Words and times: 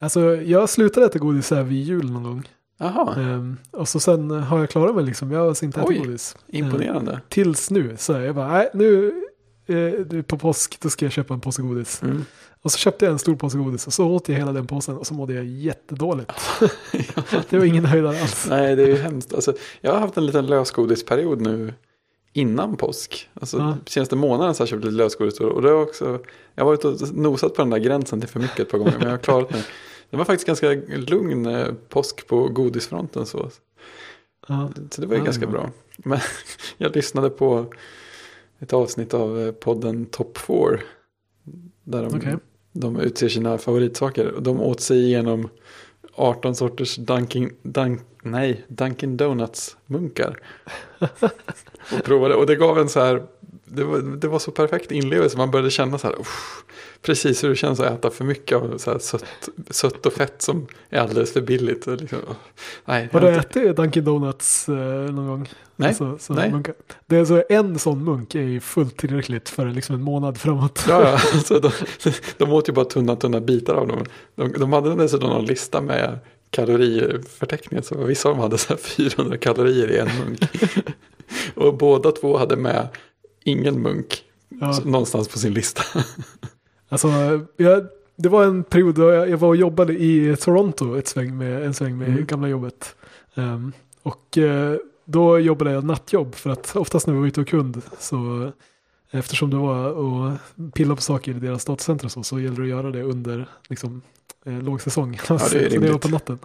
Alltså 0.00 0.36
jag 0.36 0.68
slutade 0.68 1.06
äta 1.06 1.18
godis 1.18 1.50
här 1.50 1.62
vid 1.62 1.82
jul 1.82 2.10
någon 2.10 2.22
gång. 2.22 2.48
Jaha, 2.78 3.14
Ehm, 3.14 3.56
och 3.70 3.88
så 3.88 4.00
sen 4.00 4.30
har 4.30 4.58
jag 4.58 4.70
klarat 4.70 4.94
mig 4.94 5.04
liksom. 5.04 5.32
Jag 5.32 5.40
har 5.40 5.48
alltså 5.48 5.64
inte 5.64 5.80
ätit 5.80 5.98
godis. 5.98 6.36
imponerande. 6.48 7.20
Tills 7.28 7.70
nu 7.70 7.96
så 7.98 8.12
jag 8.12 8.34
bara, 8.34 8.48
nej 8.48 8.68
nu 8.74 9.12
eh, 9.66 10.22
på 10.22 10.38
påsk, 10.38 10.80
då 10.80 10.90
ska 10.90 11.04
jag 11.04 11.12
köpa 11.12 11.34
en 11.34 11.40
påse 11.40 11.62
godis. 11.62 12.02
Mm. 12.02 12.24
Och 12.62 12.72
så 12.72 12.78
köpte 12.78 13.04
jag 13.04 13.12
en 13.12 13.18
stor 13.18 13.36
påse 13.36 13.58
godis 13.58 13.86
och 13.86 13.92
så 13.92 14.06
åt 14.06 14.28
jag 14.28 14.36
hela 14.36 14.52
den 14.52 14.66
påsen 14.66 14.96
och 14.96 15.06
så 15.06 15.14
mådde 15.14 15.34
jag 15.34 15.44
jättedåligt. 15.44 16.32
det 17.50 17.58
var 17.58 17.64
ingen 17.64 17.84
höjdare 17.84 18.20
alls. 18.20 18.46
Nej, 18.50 18.76
det 18.76 18.82
är 18.82 18.88
ju 18.88 18.96
hemskt. 18.96 19.34
Alltså, 19.34 19.54
jag 19.80 19.92
har 19.92 20.00
haft 20.00 20.16
en 20.16 20.26
liten 20.26 20.46
lösgodisperiod 20.46 21.40
nu 21.40 21.74
innan 22.36 22.76
påsk. 22.76 23.28
Alltså, 23.34 23.56
Ja. 23.58 23.76
Senaste 23.86 24.16
månaden 24.16 24.54
så 24.54 24.60
har 24.60 24.64
jag 24.64 24.68
köpt 24.68 24.84
lite 24.84 24.96
lösgodis. 24.96 25.40
Och 25.40 25.62
det 25.62 25.68
har 25.70 25.82
också, 25.82 26.18
jag 26.54 26.64
har 26.64 26.70
varit 26.70 26.84
och 26.84 27.14
nosat 27.14 27.54
på 27.54 27.62
den 27.62 27.70
där 27.70 27.78
gränsen 27.78 28.20
till 28.20 28.28
för 28.30 28.40
mycket 28.40 28.60
ett 28.60 28.70
par 28.70 28.78
gånger. 28.78 28.94
Men 28.98 29.02
jag 29.02 29.10
har 29.10 29.18
klarat 29.18 29.50
mig. 29.52 29.64
Det 30.10 30.16
var 30.16 30.24
faktiskt 30.24 30.46
ganska 30.46 30.70
lugn 30.96 31.46
eh, 31.46 31.66
påsk 31.88 32.26
på 32.26 32.48
godisfronten. 32.48 33.26
Så, 33.26 33.50
Ja. 34.48 34.70
så 34.90 35.00
det 35.00 35.06
var 35.06 35.14
ju 35.14 35.20
Ja, 35.20 35.24
ganska 35.24 35.46
bra. 35.46 35.70
Men 35.96 36.18
jag 36.78 36.96
lyssnade 36.96 37.30
på 37.30 37.66
ett 38.58 38.72
avsnitt 38.72 39.14
av 39.14 39.40
eh, 39.40 39.52
podden 39.52 40.06
Top 40.06 40.38
4. 40.38 40.56
Där 41.84 42.02
de, 42.02 42.16
Okej. 42.16 42.36
de 42.72 42.96
utser 43.00 43.28
sina 43.28 43.58
favoritsaker. 43.58 44.26
Och 44.30 44.42
de 44.42 44.60
åt 44.60 44.80
sig 44.80 45.04
igenom 45.04 45.48
18 46.16 46.54
sorters 46.54 46.96
Dunkin, 46.96 47.56
Dunk, 47.62 48.00
nej, 48.22 48.64
Dunkin 48.68 49.16
Donuts 49.16 49.76
munkar. 49.86 50.38
och 51.92 52.04
provade. 52.04 52.34
Och 52.34 52.46
det 52.46 52.56
gav 52.56 52.78
en 52.78 52.88
så 52.88 53.00
här, 53.00 53.22
det 53.66 53.84
var, 53.84 53.98
det 53.98 54.28
var 54.28 54.38
så 54.38 54.50
perfekt 54.50 54.92
inlevelse. 54.92 55.36
Man 55.38 55.50
började 55.50 55.70
känna 55.70 55.98
så 55.98 56.06
här, 56.06 56.20
"Uff", 56.20 56.62
precis 57.02 57.44
hur 57.44 57.48
det 57.48 57.56
känns 57.56 57.80
att 57.80 57.92
äta 57.98 58.10
för 58.10 58.24
mycket 58.24 58.58
av 58.58 58.78
så 58.78 58.90
här 58.92 58.98
sött, 58.98 59.24
sött 59.70 60.06
och 60.06 60.12
fett 60.12 60.42
som 60.42 60.66
är 60.90 60.98
alldeles 61.00 61.32
för 61.32 61.40
billigt. 61.40 61.86
Liksom, 61.86 62.18
nej, 62.84 63.08
Har 63.12 63.20
du 63.20 63.28
inte- 63.28 63.40
ätit 63.60 63.76
Dunkin 63.76 64.04
Donuts 64.04 64.68
eh, 64.68 64.74
någon 64.74 65.26
gång? 65.26 65.48
Nej, 65.76 65.88
Alltså, 65.88 66.18
så 66.20 66.32
nej. 66.34 66.50
munkar. 66.50 66.74
Det 67.06 67.16
är 67.16 67.24
så 67.24 67.42
en 67.48 67.78
sån 67.78 68.04
munk 68.04 68.34
är 68.34 68.40
ju 68.42 68.60
fullt 68.60 68.96
tillräckligt 68.96 69.48
för 69.48 69.66
liksom 69.66 69.94
en 69.94 70.02
månad 70.02 70.38
framåt. 70.38 70.84
Ja, 70.88 71.02
ja. 71.02 71.10
Alltså, 71.34 71.60
de, 71.60 71.70
de 72.38 72.52
åt 72.52 72.68
ju 72.68 72.72
bara 72.72 72.84
tunna, 72.84 73.16
tunna 73.16 73.40
bitar 73.40 73.74
av 73.74 73.88
dem. 73.88 74.04
De, 74.34 74.52
de 74.52 74.72
hade 74.72 74.94
dessutom 74.94 75.28
någon 75.30 75.44
lista 75.44 75.80
med 75.80 76.18
kaloriförteckningen. 76.50 77.84
Så 77.84 78.04
vissa 78.04 78.28
av 78.28 78.34
dem 78.34 78.42
hade 78.42 78.58
så 78.58 78.68
här 78.68 78.76
400 78.82 79.36
kalorier 79.38 79.90
i 79.90 79.98
en 79.98 80.08
munk. 80.18 80.40
Och 81.54 81.74
båda 81.76 82.12
två 82.12 82.36
hade 82.38 82.56
med 82.56 82.88
ingen 83.46 83.82
munk 83.82 84.22
Ja. 84.48 84.78
någonstans 84.84 85.28
på 85.28 85.38
sin 85.38 85.54
lista. 85.54 85.82
Alltså, 86.88 87.08
jag, 87.56 87.86
det 88.16 88.28
var 88.28 88.44
en 88.44 88.64
period 88.64 88.94
då 88.94 89.10
jag, 89.12 89.30
jag 89.30 89.38
var 89.38 89.48
och 89.48 89.56
jobbade 89.56 89.92
i 89.92 90.36
Toronto 90.36 90.98
ett 90.98 91.08
sväng 91.08 91.36
med, 91.38 91.62
en 91.66 91.74
sväng 91.74 91.98
med 91.98 92.08
Mm. 92.08 92.26
gamla 92.26 92.48
jobbet. 92.48 92.96
Ehm, 93.34 93.72
och 94.02 94.38
eh, 94.38 94.76
då 95.04 95.38
jobbade 95.38 95.70
jag 95.72 95.84
nattjobb 95.84 96.34
för 96.34 96.50
att 96.50 96.76
oftast 96.76 97.06
när 97.06 97.14
vi 97.14 97.20
var 97.20 97.26
ute 97.26 97.40
och 97.40 97.48
kund 97.48 97.82
så 97.98 98.52
eftersom 99.10 99.50
det 99.50 99.56
var 99.56 99.88
att 100.32 100.74
pilla 100.74 100.96
på 100.96 101.02
saker 101.02 101.30
i 101.32 101.38
deras 101.38 101.64
datacenter 101.64 102.08
så, 102.08 102.22
så 102.22 102.40
gäller 102.40 102.56
det 102.56 102.62
att 102.62 102.68
göra 102.68 102.90
det 102.90 103.02
under 103.02 103.48
liksom, 103.68 104.02
eh, 104.44 104.62
lågsäsong. 104.62 105.10
det 105.28 105.34
är 105.34 105.38
så 105.70 105.78
det 105.80 105.92
var 105.92 105.98
på 105.98 106.08
natten. 106.08 106.38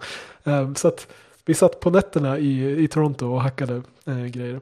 Ehm, 0.44 0.76
så 0.76 0.88
att 0.88 1.08
vi 1.46 1.54
satt 1.54 1.80
på 1.80 1.90
nätterna 1.90 2.40
i, 2.40 2.84
i 2.84 2.88
Toronto 2.88 3.26
och 3.28 3.42
hackade 3.42 3.82
eh, 4.06 4.26
grejer. 4.26 4.62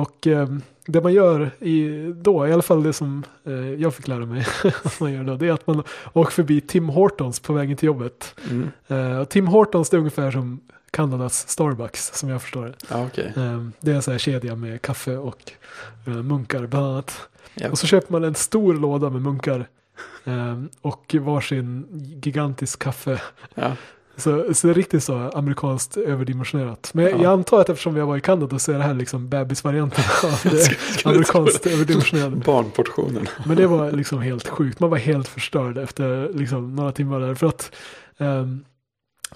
Och 0.00 0.26
eh, 0.26 0.48
det 0.86 1.00
man 1.00 1.12
gör 1.12 1.50
i, 1.58 2.06
då, 2.16 2.48
i 2.48 2.52
alla 2.52 2.62
fall 2.62 2.82
det 2.82 2.92
som 2.92 3.24
eh, 3.44 3.52
jag 3.54 3.94
fick 3.94 4.08
lära 4.08 4.26
mig 4.26 4.46
man 5.00 5.12
gör 5.12 5.24
då, 5.24 5.36
det 5.36 5.48
är 5.48 5.52
att 5.52 5.66
man 5.66 5.82
åker 6.12 6.32
förbi 6.32 6.60
Tim 6.60 6.88
Hortons 6.88 7.40
på 7.40 7.52
vägen 7.52 7.76
till 7.76 7.86
jobbet. 7.86 8.34
Mm. 8.50 8.70
Eh, 8.88 9.18
och 9.18 9.28
Tim 9.28 9.46
Hortons 9.46 9.90
det 9.90 9.96
är 9.96 9.98
ungefär 9.98 10.30
som 10.30 10.60
Kanadas 10.90 11.48
Starbucks 11.48 12.12
som 12.14 12.28
jag 12.28 12.42
förstår 12.42 12.66
det. 12.66 12.74
Ja, 12.90 13.06
okej. 13.06 13.32
Eh, 13.36 13.66
det 13.80 13.90
är 13.90 13.94
en 13.94 14.02
sån 14.02 14.12
här 14.12 14.18
kedja 14.18 14.54
med 14.56 14.82
kaffe 14.82 15.16
och 15.16 15.52
eh, 16.06 16.12
munkar 16.12 16.66
bland 16.66 16.86
annat. 16.86 17.28
Ja. 17.54 17.70
Och 17.70 17.78
så 17.78 17.86
köper 17.86 18.12
man 18.12 18.24
en 18.24 18.34
stor 18.34 18.74
låda 18.74 19.10
med 19.10 19.22
munkar 19.22 19.68
eh, 20.24 20.62
och 20.80 21.16
varsin 21.20 21.86
gigantisk 22.22 22.78
kaffe. 22.78 23.22
Ja. 23.54 23.76
Så, 24.16 24.54
så 24.54 24.66
det 24.66 24.72
är 24.72 24.74
riktigt 24.74 25.04
så 25.04 25.14
amerikanskt 25.34 25.96
överdimensionerat. 25.96 26.90
Men 26.94 27.04
Ja. 27.04 27.10
jag 27.22 27.32
antar 27.32 27.60
att 27.60 27.68
eftersom 27.68 27.96
jag 27.96 28.06
var 28.06 28.16
i 28.16 28.20
Kanada 28.20 28.58
så 28.58 28.72
är 28.72 28.76
det 28.78 28.84
här 28.84 28.94
liksom 28.94 29.28
bebisvarianten 29.28 30.04
av 30.24 30.40
det 30.52 31.06
amerikanskt 31.06 31.66
överdimensionerade. 31.66 32.36
Barnportionen. 32.36 33.26
Men 33.46 33.56
det 33.56 33.66
var 33.66 33.92
liksom 33.92 34.20
helt 34.20 34.48
sjukt. 34.48 34.80
Man 34.80 34.90
var 34.90 34.98
helt 34.98 35.28
förstörd 35.28 35.78
efter 35.78 36.30
liksom 36.34 36.76
några 36.76 36.92
timmar 36.92 37.20
där. 37.20 37.34
För 37.34 37.46
att 37.46 37.72
ehm, 38.18 38.64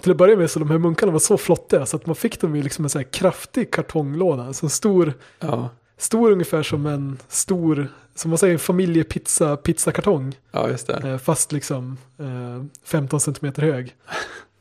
till 0.01 0.11
att 0.11 0.17
börja 0.17 0.37
med 0.37 0.51
så 0.51 0.59
de 0.59 0.69
här 0.69 0.77
munkarna 0.77 1.11
var 1.11 1.19
så 1.19 1.37
flottiga 1.37 1.85
så 1.85 1.97
att 1.97 2.05
man 2.05 2.15
fick 2.15 2.41
dem 2.41 2.55
i 2.55 2.61
liksom 2.63 2.85
en 2.85 2.89
så 2.89 2.99
här 2.99 3.05
kraftig 3.11 3.71
kartonglåda. 3.71 4.53
Så 4.53 4.65
en 4.65 4.69
stor, 4.69 5.13
Ja, 5.39 5.69
stor 5.97 6.31
ungefär 6.31 6.63
som 6.63 6.85
en 6.85 7.17
stor, 7.27 7.87
som 8.15 8.29
man 8.31 8.37
säger, 8.37 8.53
en 8.53 8.59
familjepizza, 8.59 9.57
pizzakartong. 9.57 10.35
ja 10.51 10.69
just 10.69 10.87
det. 10.87 11.09
Eh, 11.09 11.17
fast 11.17 11.51
liksom 11.51 11.97
eh, 12.19 12.65
15 12.85 13.19
centimeter 13.19 13.61
hög. 13.61 13.95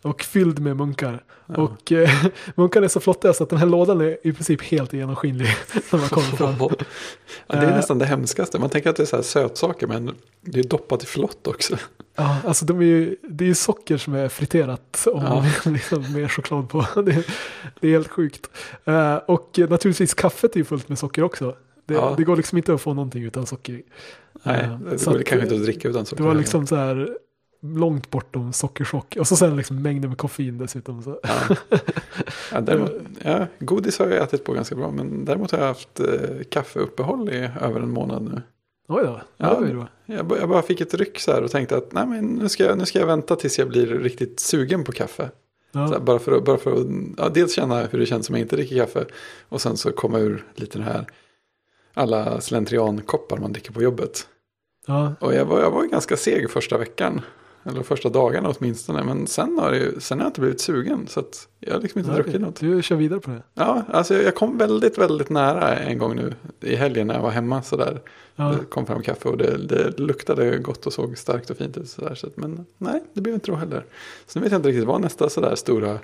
Och 0.05 0.23
fylld 0.23 0.59
med 0.59 0.77
munkar. 0.77 1.25
Ja. 1.47 1.55
Och 1.63 1.93
eh, 1.93 2.11
munkarna 2.55 2.85
är 2.85 2.89
så 2.89 3.01
flottiga 3.01 3.33
så 3.33 3.45
att 3.45 3.51
den 3.51 3.59
här 3.59 3.67
lådan 3.67 4.01
är 4.01 4.27
i 4.27 4.33
princip 4.33 4.63
helt 4.63 4.93
genomskinlig. 4.93 5.47
när 5.93 5.99
man 5.99 6.09
kommer 6.09 6.27
fram. 6.37 6.55
Ja, 7.47 7.55
det 7.55 7.57
är 7.57 7.63
Eh. 7.71 7.77
nästan 7.77 7.99
det 7.99 8.07
hemskaste. 8.07 8.59
Man 8.59 8.71
tänker 8.71 8.91
att 8.91 8.97
det 8.97 9.03
är 9.03 9.07
så 9.07 9.17
här 9.17 9.23
sötsaker 9.23 9.87
men 9.87 10.11
det 10.41 10.61
är 10.61 10.65
doppat 10.65 11.03
i 11.03 11.07
flott 11.07 11.47
också. 11.47 11.77
Ja, 12.17 12.37
alltså 12.47 12.65
de 12.65 12.79
är 12.81 12.85
ju, 12.85 13.17
det 13.23 13.45
är 13.45 13.49
ju 13.49 13.55
socker 13.55 13.97
som 13.97 14.15
är 14.15 14.29
friterat 14.29 15.07
och 15.13 15.23
Ja. 15.23 15.45
liksom 15.65 16.13
med 16.13 16.31
choklad 16.33 16.69
på. 16.69 16.87
Det, 17.03 17.13
är- 17.13 17.27
det 17.81 17.89
är 17.89 17.93
helt 17.93 18.09
sjukt. 18.11 18.51
Eh, 18.85 19.17
och 19.17 19.59
naturligtvis 19.69 20.15
kaffet 20.15 20.53
är 20.55 20.59
ju 20.59 20.65
fullt 20.65 20.89
med 20.89 20.99
socker 20.99 21.23
också. 21.23 21.57
Det, 21.87 21.95
Ja. 21.95 22.15
det 22.17 22.25
går 22.25 22.37
liksom 22.37 22.59
inte 22.59 22.75
att 22.75 22.81
få 22.81 22.95
någonting 22.95 23.23
utan 23.25 23.47
socker. 23.47 23.83
Nej, 24.43 24.61
Eh, 24.65 24.79
det 24.79 24.99
så 24.99 25.11
går 25.11 25.19
att, 25.19 25.25
kanske 25.27 25.43
inte 25.47 25.55
att 25.57 25.63
dricka 25.65 25.89
utan 25.89 26.07
socker. 26.07 26.23
Det 26.23 26.29
var 26.29 26.35
liksom 26.35 26.67
så 26.67 26.77
här 26.77 27.17
långt 27.65 28.11
bortom 28.11 28.53
sockerchock. 28.53 29.17
Och 29.21 29.29
så 29.29 29.37
sen 29.37 29.57
liksom 29.57 29.83
mängder 29.83 30.09
med 30.09 30.19
koffein 30.19 30.59
dessutom. 30.59 31.03
Så. 31.03 31.21
Ja. 31.23 31.57
Ja, 32.53 32.61
däremot, 32.61 32.93
ja, 33.25 33.47
godis 33.59 33.99
har 33.99 34.07
jag 34.09 34.23
ätit 34.23 34.45
på 34.45 34.53
ganska 34.53 34.75
bra. 34.75 34.91
Men 34.91 35.25
däremot 35.25 35.51
har 35.51 35.59
jag 35.59 35.67
haft 35.67 36.01
eh, 36.01 36.07
kaffeuppehåll 36.51 37.29
i 37.29 37.51
över 37.61 37.81
en 37.81 37.91
månad 37.91 38.23
nu. 38.23 38.43
Oj 38.89 39.03
då, 39.05 39.21
Ja, 39.37 39.59
ja, 39.61 39.67
det 39.67 39.75
var. 39.75 39.89
Jag, 40.07 40.33
jag 40.41 40.49
bara 40.49 40.63
fick 40.63 40.81
ett 40.81 40.95
ryck 40.95 41.19
så 41.21 41.33
här 41.33 41.43
och 41.43 41.51
tänkte 41.51 41.77
att 41.77 41.93
nej, 41.93 42.07
men 42.07 42.25
nu, 42.27 42.49
ska 42.49 42.65
jag, 42.65 42.79
nu 42.79 42.87
ska 42.87 42.99
jag 42.99 43.07
vänta 43.07 43.37
tills 43.37 43.59
jag 43.59 43.69
blir 43.69 43.87
riktigt 43.87 44.41
sugen 44.41 44.85
på 44.85 44.93
kaffe. 44.93 45.31
Så 45.73 45.79
här, 45.79 45.93
Ja. 45.93 45.99
bara 46.01 46.19
för 46.19 46.33
att, 46.33 46.45
bara 46.45 46.59
för 46.59 46.73
att 46.73 46.87
ja, 47.19 47.29
dels 47.29 47.55
känna 47.55 47.81
hur 47.87 47.99
det 47.99 48.07
känns 48.07 48.29
om 48.29 48.35
jag 48.35 48.43
inte 48.43 48.57
dricker 48.57 48.77
kaffe. 48.77 49.05
Och 49.49 49.61
sen 49.61 49.77
så 49.77 49.93
komma 49.93 50.19
ur 50.19 50.45
lite 50.55 50.79
den 50.79 50.87
här 50.87 51.07
alla 51.95 52.41
slentriankoppar 52.41 53.37
man 53.37 53.53
dricker 53.53 53.73
på 53.73 53.83
jobbet. 53.83 54.27
Ja. 54.87 55.15
Och 55.21 55.35
jag 55.35 55.45
var, 55.45 55.61
jag 55.61 55.71
var 55.71 55.85
ganska 55.85 56.17
seg 56.17 56.51
första 56.51 56.79
veckan. 56.79 57.21
Eller 57.67 57.83
första 57.83 58.09
dagarna 58.09 58.49
åtminstone. 58.59 59.03
Men 59.05 59.27
sen 59.27 59.59
har, 59.59 59.71
det, 59.71 59.77
ju- 59.79 60.01
sen 60.01 60.19
har 60.19 60.25
jag 60.25 60.29
inte 60.31 60.41
blivit 60.41 60.61
sugen. 60.61 61.07
Så 61.09 61.23
jag 61.61 61.75
har 61.75 61.81
liksom 61.81 61.99
inte 61.99 62.11
Ja, 62.11 62.17
druckit 62.17 62.41
något. 62.41 62.61
Du 62.61 62.83
kör 62.83 62.97
vidare 62.97 63.21
på 63.21 63.31
det. 63.31 63.43
Ja, 63.55 63.83
alltså 63.89 64.15
jag 64.23 64.35
kom 64.35 64.59
väldigt, 64.59 64.99
väldigt 64.99 65.31
nära 65.31 65.77
en 65.77 65.99
gång 65.99 66.17
nu 66.17 66.35
i 66.61 66.75
helgen 66.77 67.07
när 67.07 67.15
jag 67.15 67.23
var 67.23 67.31
hemma 67.31 67.63
sådär. 67.63 68.03
Ja. 68.37 68.45
Det 68.45 68.65
kom 68.71 68.87
fram 68.87 69.03
kaffe 69.03 69.29
och 69.29 69.39
det, 69.39 69.57
det 69.67 69.99
luktade 69.99 70.59
gott 70.59 70.87
och 70.87 70.93
såg 70.93 71.19
starkt 71.19 71.51
och 71.51 71.57
fint 71.57 71.77
ut. 71.77 71.89
Sådär, 71.91 72.15
så 72.15 72.27
att, 72.27 72.37
men 72.37 72.67
nej, 72.79 73.03
det 73.15 73.21
blev 73.21 73.35
inte 73.35 73.51
då 73.51 73.57
heller. 73.57 73.85
Så 74.27 74.39
nu 74.39 74.43
vet 74.43 74.53
jag 74.53 74.59
inte 74.59 74.69
riktigt 74.69 74.87
vad 74.87 75.01
nästa 75.01 75.29
sådär 75.29 75.55
stora 75.55 75.99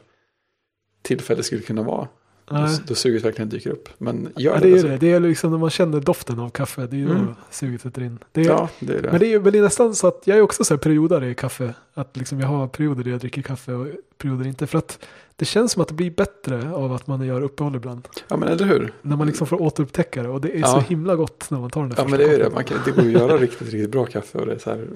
tillfälle 1.02 1.42
skulle 1.42 1.62
kunna 1.62 1.82
vara. 1.82 2.08
Då, 2.50 2.56
Nej. 2.56 2.78
då 2.86 2.94
suget 2.94 3.24
verkligen 3.24 3.48
dyker 3.48 3.70
upp. 3.70 3.88
Men 3.98 4.28
gör 4.36 4.54
Ja, 4.54 4.60
det. 4.60 4.66
det 4.66 4.68
är 4.68 4.72
alltså. 4.72 4.88
det. 4.88 4.96
Det 4.96 5.12
är 5.12 5.20
liksom 5.20 5.50
när 5.50 5.58
man 5.58 5.70
känner 5.70 6.00
doften 6.00 6.38
av 6.40 6.50
kaffe. 6.50 6.86
Det 6.86 6.96
är 6.96 6.98
ju 6.98 7.06
då 7.06 7.12
Mm. 7.14 7.34
suget 7.50 7.80
sätter 7.80 8.02
in. 8.02 8.18
Det 8.32 8.40
är, 8.40 8.44
Ja, 8.46 8.68
det 8.80 8.94
är 8.94 9.02
det. 9.02 9.10
Men 9.10 9.20
det 9.20 9.26
är 9.26 9.30
ju 9.30 9.38
väl 9.38 9.60
nästan 9.62 9.94
så 9.94 10.06
att 10.06 10.22
jag 10.24 10.38
är 10.38 10.42
också 10.42 10.64
så 10.64 10.74
här 10.74 10.78
periodare 10.78 11.30
i 11.30 11.34
kaffe. 11.34 11.74
Att 11.94 12.16
liksom 12.16 12.40
jag 12.40 12.46
har 12.48 12.66
perioder 12.68 13.04
där 13.04 13.10
jag 13.10 13.20
dricker 13.20 13.42
kaffe 13.42 13.72
och 13.72 13.86
perioder 14.18 14.46
inte. 14.46 14.66
För 14.66 14.78
att 14.78 14.98
det 15.36 15.44
känns 15.44 15.72
som 15.72 15.82
att 15.82 15.88
det 15.88 15.94
blir 15.94 16.10
bättre 16.10 16.72
av 16.74 16.92
att 16.92 17.06
man 17.06 17.26
gör 17.26 17.40
uppehåll 17.40 17.76
ibland. 17.76 18.08
Ja, 18.28 18.36
men 18.36 18.48
eller 18.48 18.64
hur? 18.66 18.92
När 19.02 19.16
man 19.16 19.26
liksom 19.26 19.46
får 19.46 19.62
återupptäcka 19.62 20.22
det. 20.22 20.28
Och 20.28 20.40
det 20.40 20.50
är 20.56 20.60
Ja. 20.60 20.66
så 20.66 20.80
himla 20.80 21.16
gott 21.16 21.50
när 21.50 21.60
man 21.60 21.70
tar 21.70 21.80
den 21.80 21.90
där 21.90 21.96
Ja, 21.98 22.08
men 22.08 22.18
det 22.18 22.24
är 22.24 22.30
ju 22.30 22.36
det. 22.36 22.44
koppen. 22.44 22.54
Man 22.54 22.64
kan, 22.64 22.78
det 22.84 22.90
går 22.90 23.02
att 23.02 23.12
göra 23.28 23.36
riktigt, 23.38 23.62
riktigt 23.72 23.90
bra 23.90 24.04
kaffe. 24.06 24.38
Och 24.38 24.46
det 24.46 24.52
är 24.54 24.58
så 24.58 24.70
här 24.70 24.86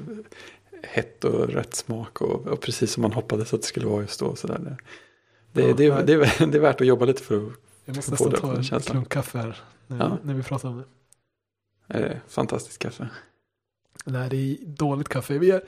hett 0.83 1.25
och 1.25 1.49
rätt 1.49 1.75
smak. 1.75 2.21
Och, 2.23 2.47
och 2.47 2.61
precis 2.61 2.93
som 2.93 3.03
man 3.03 3.13
hoppades 3.13 3.55
att 3.55 3.61
det 3.61 3.67
skulle 3.67 3.87
vara 3.87 4.01
just 4.03 4.21
då. 4.21 4.35
Så 4.37 4.47
där. 4.47 4.77
Det, 5.55 5.73
det, 5.73 5.85
Ja, 5.85 5.97
det, 6.03 6.03
det, 6.03 6.13
är, 6.13 6.47
det 6.47 6.59
är 6.59 6.63
värt 6.63 6.81
att 6.81 6.87
jobba 6.87 7.05
lite 7.05 7.23
för 7.23 7.37
att 7.37 7.53
Jag 7.85 7.97
måste 7.97 8.11
nästan 8.11 8.31
det 8.31 8.37
ta 8.37 8.57
en 8.57 8.65
känslan. 8.65 8.93
klunk 8.93 9.09
kaffe 9.09 9.39
här. 9.39 9.57
När, 9.87 9.99
Ja. 9.99 10.19
när 10.23 10.35
vi 10.35 10.43
pratar 10.43 10.69
om 10.69 10.83
det. 11.89 11.99
Eh, 11.99 12.17
fantastiskt 12.29 12.79
kaffe. 12.79 13.09
Nej, 14.07 14.29
det 14.31 14.37
är 14.37 14.57
dåligt 14.67 15.09
kaffe. 15.09 15.35
Jag, 15.35 15.61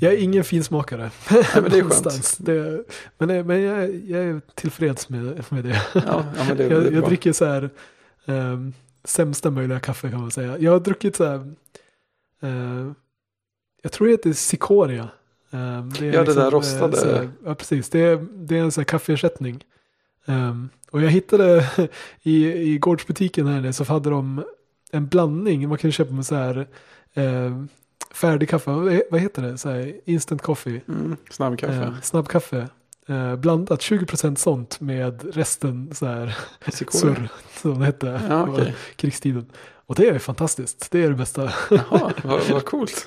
jag 0.00 0.12
är 0.12 0.16
ingen 0.16 0.44
finsmakare. 0.44 1.10
Nej, 1.30 1.44
men 1.54 1.70
det 1.70 1.78
är 1.78 1.82
skönt. 1.82 2.36
Det, 2.38 2.84
men 3.18 3.28
det, 3.28 3.44
men 3.44 3.62
jag, 3.62 3.94
jag 3.94 4.22
är 4.24 4.40
tillfreds 4.54 5.08
med, 5.08 5.44
med 5.48 5.64
det. 5.64 5.82
Ja, 5.94 6.00
ja 6.36 6.44
men 6.48 6.56
det, 6.56 6.68
det 6.68 6.74
jag, 6.74 6.84
jag 6.84 6.92
bra. 6.92 7.08
dricker 7.08 7.32
så 7.32 7.44
här 7.44 7.70
um, 8.24 8.72
sämsta 9.04 9.50
möjliga 9.50 9.80
kaffe 9.80 10.10
kan 10.10 10.20
man 10.20 10.30
säga. 10.30 10.58
Jag 10.58 10.72
har 10.72 10.80
druckit 10.80 11.16
så 11.16 11.24
här, 11.24 11.54
eh, 12.42 12.92
jag 13.82 13.92
tror 13.92 14.06
det 14.06 14.12
heter 14.12 14.32
Cicoria. 14.32 15.08
Um, 15.54 15.90
det 15.98 16.06
är 16.08 16.12
Ja, 16.12 16.18
det 16.20 16.20
liksom, 16.20 16.34
där 16.36 16.46
eh, 16.46 16.50
rostade. 16.50 16.96
här- 17.16 17.28
ja, 17.44 17.54
precis. 17.54 17.88
Det 17.90 18.00
är, 18.00 18.26
det 18.32 18.58
är 18.58 18.62
en 18.62 18.72
sån 18.72 18.80
här 18.82 18.86
kaffeersättning. 18.86 19.64
Um, 20.26 20.68
och 20.90 21.02
jag 21.02 21.10
hittade 21.10 21.68
i, 22.22 22.46
i 22.52 22.78
gårdsbutiken 22.78 23.46
här 23.46 23.72
så 23.72 23.84
hade 23.84 24.10
de 24.10 24.44
en 24.92 25.06
blandning. 25.08 25.68
Man 25.68 25.78
kan 25.78 25.92
köpa 25.92 26.12
med 26.12 26.26
så 26.26 26.34
här 26.34 26.66
eh, 27.14 27.64
färdig 28.14 28.48
kaffe. 28.48 28.70
Vad 29.10 29.20
heter 29.20 29.42
det? 29.42 29.58
Så 29.58 29.68
här, 29.70 29.94
instant 30.04 30.42
coffee. 30.42 30.80
Mm, 30.88 31.16
snabbkaffe. 31.30 31.72
Eh, 31.74 31.92
snabbkaffe. 32.02 32.68
Eh, 33.08 33.36
blandat 33.36 33.80
20% 33.80 34.36
sånt 34.36 34.80
med 34.80 35.34
resten 35.36 35.90
så 35.94 36.06
här 36.06 36.36
surr 36.90 37.28
som 37.62 37.78
det 37.78 37.86
hette 37.86 38.20
Ja, 38.28 38.48
okej. 38.48 38.74
krigstiden. 38.96 39.46
Och 39.86 39.94
det 39.94 40.08
är 40.08 40.18
fantastiskt. 40.18 40.90
Det 40.90 41.04
är 41.04 41.08
det 41.08 41.14
bästa. 41.14 41.52
Jaha, 41.70 42.12
vad, 42.24 42.40
vad 42.50 42.64
coolt. 42.64 43.06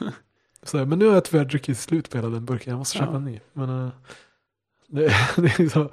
Så 0.63 0.77
här, 0.77 0.85
men 0.85 0.99
nu 0.99 1.05
har 1.07 1.13
jag 1.13 1.25
tyvärr 1.25 1.45
druckit 1.45 1.77
slut 1.79 2.09
på 2.09 2.17
hela 2.17 2.29
den 2.29 2.45
burken. 2.45 2.71
Jag 2.71 2.77
måste 2.77 2.97
köpa 2.97 3.11
Ja. 3.11 3.17
en 3.17 3.25
ny. 3.25 3.39
Men, 3.53 3.69
eh, 3.85 3.89
det, 4.87 5.01
det 5.35 5.59
är 5.59 5.69
så, 5.69 5.89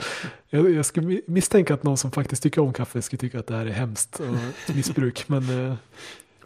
jag, 0.48 0.70
jag 0.70 0.86
skulle 0.86 1.06
mi- 1.06 1.22
misstänka 1.26 1.74
att 1.74 1.82
någon 1.82 1.96
som 1.96 2.10
faktiskt 2.10 2.42
tycker 2.42 2.60
om 2.60 2.72
kaffe 2.72 3.02
skulle 3.02 3.20
tycka 3.20 3.38
att 3.38 3.46
det 3.46 3.56
här 3.56 3.66
är 3.66 3.70
hemskt 3.70 4.20
och 4.20 4.26
ett 4.68 4.74
missbruk. 4.76 5.28
men 5.28 5.66
eh, 5.68 5.74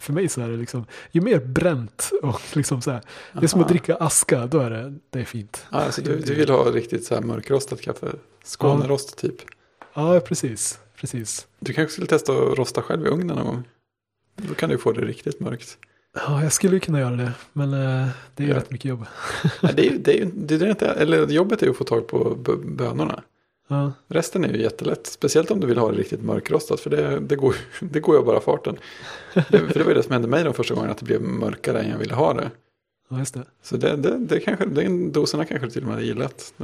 för 0.01 0.13
mig 0.13 0.29
så 0.29 0.41
är 0.41 0.49
det 0.49 0.57
liksom, 0.57 0.85
ju 1.11 1.21
mer 1.21 1.39
bränt 1.41 2.11
och 2.23 2.41
liksom 2.57 2.83
så 2.83 2.91
här, 2.91 3.03
det 3.33 3.43
är 3.45 3.47
som 3.49 3.61
att 3.61 3.69
dricka 3.69 3.95
aska, 3.97 4.47
då 4.47 4.59
är 4.59 4.71
det, 4.71 4.95
det 5.11 5.21
är 5.21 5.25
fint. 5.25 5.67
Alltså, 5.71 6.03
du, 6.03 6.19
du 6.19 6.35
vill 6.35 6.51
ha 6.51 6.65
riktigt 6.65 7.05
så 7.05 7.15
här 7.15 7.23
mörkrostat 7.23 7.81
kaffe? 7.81 8.13
Skånerost 8.45 9.19
typ? 9.19 9.35
Ja, 9.95 10.21
precis. 10.21 10.79
precis. 10.97 11.47
Du 11.61 11.73
kanske 11.73 11.93
skulle 11.93 12.07
testa 12.07 12.33
att 12.33 12.59
rosta 12.59 12.83
själv 12.83 13.07
i 13.07 13.09
ugnen 13.09 13.37
någon 13.37 13.47
gång? 13.47 13.63
Då 14.37 14.55
kan 14.55 14.71
du 14.71 14.79
få 14.79 14.93
det 14.93 15.01
riktigt 15.05 15.41
mörkt. 15.41 15.79
Ja, 16.15 16.43
jag 16.43 16.53
skulle 16.53 16.75
ju 16.75 16.81
kunna 16.81 17.01
göra 17.01 17.17
det, 17.17 17.33
men 17.53 17.73
eh, 17.73 18.07
det 18.35 18.43
är 18.43 18.47
ju 18.47 18.53
Ja. 18.53 18.57
rätt 18.59 18.71
mycket 18.71 18.85
jobb. 18.85 19.05
Nej, 19.63 19.73
det 19.75 19.87
är 19.89 19.99
det 19.99 20.21
är 20.21 20.59
det 20.59 20.67
är 20.67 20.71
inte, 20.71 20.87
eller 20.87 21.27
jobbet 21.27 21.63
är 21.63 21.67
ju 21.67 21.71
att 21.71 21.79
få 21.79 21.85
tag 21.85 22.07
på 22.07 22.35
bönorna. 22.65 23.23
Ja, 23.69 23.93
Resten 24.09 24.45
är 24.45 24.49
ju 24.53 24.63
jättelätt, 24.63 25.07
speciellt 25.07 25.51
om 25.51 25.61
du 25.61 25.67
vill 25.67 25.79
ha 25.79 25.91
det 25.93 25.99
riktigt 25.99 26.23
mörkrostat, 26.23 26.81
för 26.81 26.91
det, 26.91 27.21
det, 27.21 27.37
går, 27.37 27.55
det 27.81 28.01
går 28.01 28.17
ju 28.17 28.23
bara 28.25 28.41
farten. 28.41 28.77
Det, 29.35 29.43
för 29.59 29.75
det 29.75 29.83
var 29.83 29.89
ju 29.91 29.95
det 29.95 30.03
som 30.03 30.13
hände 30.13 30.29
mig 30.29 30.45
de 30.45 30.55
första 30.55 30.75
gången, 30.75 30.91
att 30.91 30.99
det 30.99 31.05
blev 31.05 31.21
mörkare 31.23 31.81
än 31.81 31.91
jag 31.91 31.99
ville 31.99 32.15
ha 32.15 32.35
det. 32.35 32.51
ja 33.11 33.19
just 33.19 33.35
det. 33.35 33.45
Så 33.63 33.77
det, 33.77 33.97
det, 33.97 34.19
det 34.19 34.41
kanske, 34.41 34.67
det, 34.67 35.11
doserna 35.11 35.45
kanske 35.45 35.71
till 35.71 35.81
och 35.83 35.87
med 35.87 35.95
hade 35.95 36.07
gillat. 36.07 36.55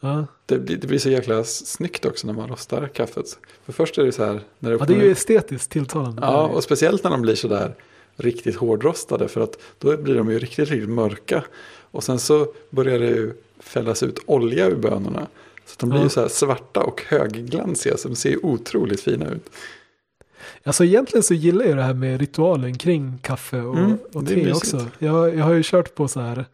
Ja. 0.00 0.26
Det 0.46 0.58
blir, 0.58 0.76
det 0.76 0.86
blir 0.86 0.98
så 0.98 1.10
jäkla 1.10 1.44
snyggt 1.44 2.04
också 2.04 2.26
när 2.26 2.34
man 2.34 2.48
rostar 2.48 2.88
kaffet. 2.88 3.38
För 3.64 3.72
först 3.72 3.98
är 3.98 4.04
det 4.04 4.12
så 4.12 4.24
här, 4.24 4.40
när 4.58 4.70
det, 4.70 4.76
ja, 4.80 4.84
det 4.84 4.94
är 4.94 5.02
ju 5.02 5.10
estetiskt 5.12 5.70
tilltalande. 5.72 6.22
Ja, 6.22 6.46
och 6.46 6.64
speciellt 6.64 7.04
när 7.04 7.10
de 7.10 7.22
blir 7.22 7.34
sådär 7.34 7.74
riktigt 8.16 8.56
hårdrostade 8.56 9.28
för 9.28 9.40
att 9.40 9.58
då 9.78 9.96
blir 9.96 10.14
de 10.14 10.30
ju 10.30 10.38
riktigt, 10.38 10.68
riktigt 10.70 10.88
mörka. 10.90 11.44
Och 11.90 12.04
sen 12.04 12.18
så 12.18 12.46
börjar 12.70 12.98
det 12.98 13.06
ju 13.06 13.32
fällas 13.60 14.02
ut 14.02 14.18
olja 14.26 14.66
ur 14.68 14.76
bönorna. 14.76 15.26
Så 15.66 15.76
de 15.78 15.88
blir 15.88 15.98
Ja. 15.98 16.04
ju 16.04 16.10
så 16.10 16.20
här 16.20 16.28
svarta 16.28 16.80
och 16.80 17.02
högglansiga 17.08 17.96
så 17.96 18.08
de 18.08 18.14
ser 18.14 18.30
ju 18.30 18.38
otroligt 18.42 19.00
fina 19.00 19.30
ut. 19.30 19.50
Alltså 20.64 20.84
egentligen 20.84 21.22
så 21.22 21.34
gillar 21.34 21.64
jag 21.64 21.76
det 21.76 21.82
här 21.82 21.94
med 21.94 22.20
ritualen 22.20 22.78
kring 22.78 23.18
kaffe 23.22 23.60
och, 23.60 23.78
Mm, 23.78 23.98
och 24.12 24.26
te 24.28 24.52
också. 24.52 24.86
Jag, 24.98 25.34
jag 25.36 25.44
har 25.44 25.52
ju 25.52 25.62
kört 25.64 25.94
på 25.94 26.08
så 26.08 26.20
här 26.20 26.44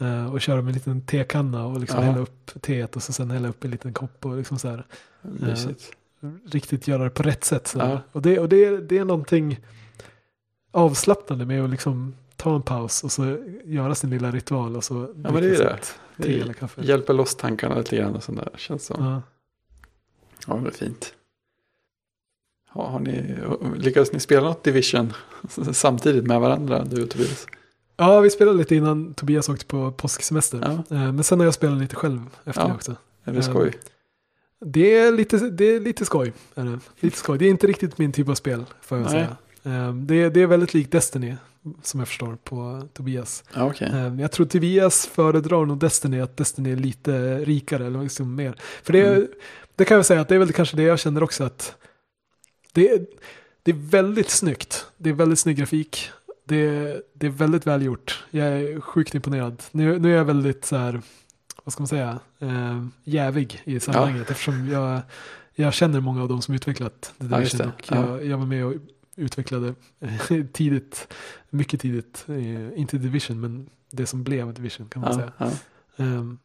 eh, 0.00 0.32
och 0.34 0.40
köra 0.40 0.56
med 0.62 0.68
en 0.68 0.74
liten 0.74 1.00
tekanna 1.06 1.66
och 1.66 1.80
liksom 1.80 1.98
Ja. 2.00 2.06
hälla 2.06 2.18
upp 2.22 2.50
teet 2.60 2.96
och 2.96 3.02
så 3.02 3.12
sen 3.12 3.30
hälla 3.30 3.48
upp 3.48 3.64
en 3.64 3.70
liten 3.70 3.92
kopp 3.92 4.26
och 4.26 4.36
liksom 4.36 4.58
så 4.58 4.68
här 4.68 4.86
Mysigt. 5.22 5.92
riktigt 6.50 6.88
göra 6.88 7.04
det 7.04 7.10
på 7.10 7.22
rätt 7.22 7.44
sätt. 7.44 7.66
Så. 7.66 7.78
Ja. 7.78 8.00
Och, 8.12 8.22
det, 8.22 8.38
och 8.38 8.48
det, 8.48 8.80
det 8.80 8.98
är 8.98 9.04
någonting 9.04 9.60
avslappnande 10.74 11.46
med 11.46 11.64
att 11.64 11.70
liksom 11.70 12.14
ta 12.36 12.54
en 12.54 12.62
paus 12.62 13.04
och 13.04 13.12
så 13.12 13.36
göra 13.64 13.94
sin 13.94 14.10
lilla 14.10 14.30
ritual 14.30 14.76
och 14.76 14.84
så 14.84 14.94
Ja, 14.94 15.30
men 15.32 15.34
det 15.42 15.56
är 15.56 15.80
det. 16.16 16.22
te 16.24 16.40
eller 16.40 16.52
kaffe. 16.52 16.82
hjälper 16.84 17.14
loss 17.14 17.34
tankarna 17.34 17.78
lite 17.78 17.96
grann 17.96 18.14
och 18.16 18.22
sånt 18.24 18.38
där. 18.38 18.48
Känns 18.56 18.84
som. 18.86 19.04
Ja. 19.04 19.22
Ja, 20.46 20.54
det 20.54 20.68
är 20.68 20.72
fint. 20.72 21.14
Ja, 22.74 22.86
har 22.88 22.98
ni, 23.00 23.34
lyckades 23.76 24.12
ni 24.12 24.20
spela 24.20 24.48
något 24.48 24.64
Division 24.64 25.12
samtidigt 25.72 26.24
med 26.26 26.40
varandra, 26.40 26.84
du 26.84 27.02
och 27.02 27.10
Tobias? 27.10 27.46
ja, 27.96 28.20
vi 28.20 28.30
spelade 28.30 28.58
lite 28.58 28.74
innan 28.74 29.14
Tobias 29.14 29.48
åkte 29.48 29.66
på 29.66 29.92
påsksemester. 29.92 30.60
Ja. 30.88 30.96
Eh, 30.96 31.12
Men 31.12 31.24
sen 31.24 31.38
har 31.40 31.44
jag 31.46 31.54
spelat 31.54 31.78
lite 31.78 31.96
själv 31.96 32.20
efter 32.44 32.62
Ja. 32.62 32.68
det 32.68 32.74
också. 32.74 32.96
Är 33.24 33.32
det 33.32 33.42
skoj? 33.42 33.72
Det 34.66 34.96
är 34.96 35.12
lite, 35.12 35.36
det 35.38 35.64
är 35.64 35.80
lite 35.80 36.04
skoj. 36.04 36.32
Är 36.54 36.64
det. 36.64 36.78
Lite 37.00 37.16
skoj. 37.18 37.38
Det 37.38 37.44
är 37.46 37.50
inte 37.50 37.66
riktigt 37.66 37.98
min 37.98 38.12
typ 38.12 38.28
av 38.28 38.34
spel, 38.34 38.64
får 38.80 38.98
jag 38.98 39.04
Nej. 39.04 39.12
säga. 39.12 39.36
Ehm, 39.64 40.06
Det 40.06 40.14
är, 40.14 40.30
det 40.30 40.40
är 40.40 40.46
väldigt 40.46 40.74
likt 40.74 40.92
Destiny, 40.92 41.34
som 41.82 42.00
jag 42.00 42.08
förstår, 42.08 42.36
på 42.44 42.88
Tobias. 42.92 43.44
Ja, 43.54 43.64
okej. 43.64 43.90
Ehm, 43.92 44.18
Jag 44.20 44.32
tror 44.32 44.46
Tobias 44.46 45.06
föredrar 45.06 45.66
nog 45.66 45.78
Destiny, 45.78 46.20
att 46.20 46.36
Destiny 46.36 46.72
är 46.72 46.76
lite 46.76 47.38
rikare, 47.38 47.86
eller 47.86 48.02
liksom 48.02 48.34
mer. 48.34 48.54
För 48.82 48.92
det, 48.92 49.06
Mm. 49.06 49.28
det 49.76 49.84
kan 49.84 49.96
jag 49.96 50.06
säga 50.06 50.20
att 50.20 50.28
det 50.28 50.34
är 50.34 50.38
väl 50.38 50.52
kanske 50.52 50.76
det 50.76 50.82
jag 50.82 50.98
känner 50.98 51.22
också, 51.22 51.44
att 51.44 51.76
det, 52.72 52.90
är- 52.90 53.06
det 53.62 53.70
är 53.70 53.76
väldigt 53.76 54.30
snyggt. 54.30 54.86
Det 54.96 55.10
är 55.10 55.14
väldigt 55.14 55.38
snygg 55.38 55.56
grafik. 55.56 56.10
Det, 56.44 56.56
är- 56.56 57.02
det 57.14 57.26
är 57.26 57.30
väldigt 57.30 57.66
välgjort. 57.66 58.24
Jag 58.30 58.46
är 58.46 58.80
sjukt 58.80 59.14
imponerad. 59.14 59.62
Nu, 59.70 59.98
nu 59.98 60.12
är 60.12 60.16
jag 60.16 60.24
väldigt 60.24 60.64
så 60.64 60.76
här, 60.76 61.00
vad 61.64 61.72
ska 61.72 61.80
man 61.82 61.88
säga, 61.88 62.18
eh, 62.38 62.84
jävig 63.04 63.60
i 63.64 63.80
sammanhanget 63.80 64.30
eftersom 64.30 64.68
jag, 64.68 65.00
jag 65.54 65.74
känner 65.74 66.00
många 66.00 66.22
av 66.22 66.28
dem 66.28 66.42
som 66.42 66.54
utvecklat 66.54 67.00
The 67.18 67.26
Ja, 67.30 67.36
Division 67.36 67.58
det. 67.58 67.66
och 67.66 67.82
Ja. 67.88 68.08
jag, 68.10 68.24
jag 68.26 68.38
var 68.38 68.46
med 68.46 68.64
och 68.64 68.74
utvecklade 69.16 69.74
tidigt, 70.52 71.14
mycket 71.50 71.80
tidigt, 71.80 72.24
eh, 72.28 72.78
inte 72.80 72.98
Division 72.98 73.40
men 73.40 73.70
det 73.90 74.06
som 74.06 74.24
blev 74.24 74.54
Division 74.54 74.88
kan 74.88 75.02
man 75.02 75.10
Ja, 75.12 75.16
säga. 75.18 75.32
ja. 75.38 75.50
Ehm, 76.04 76.38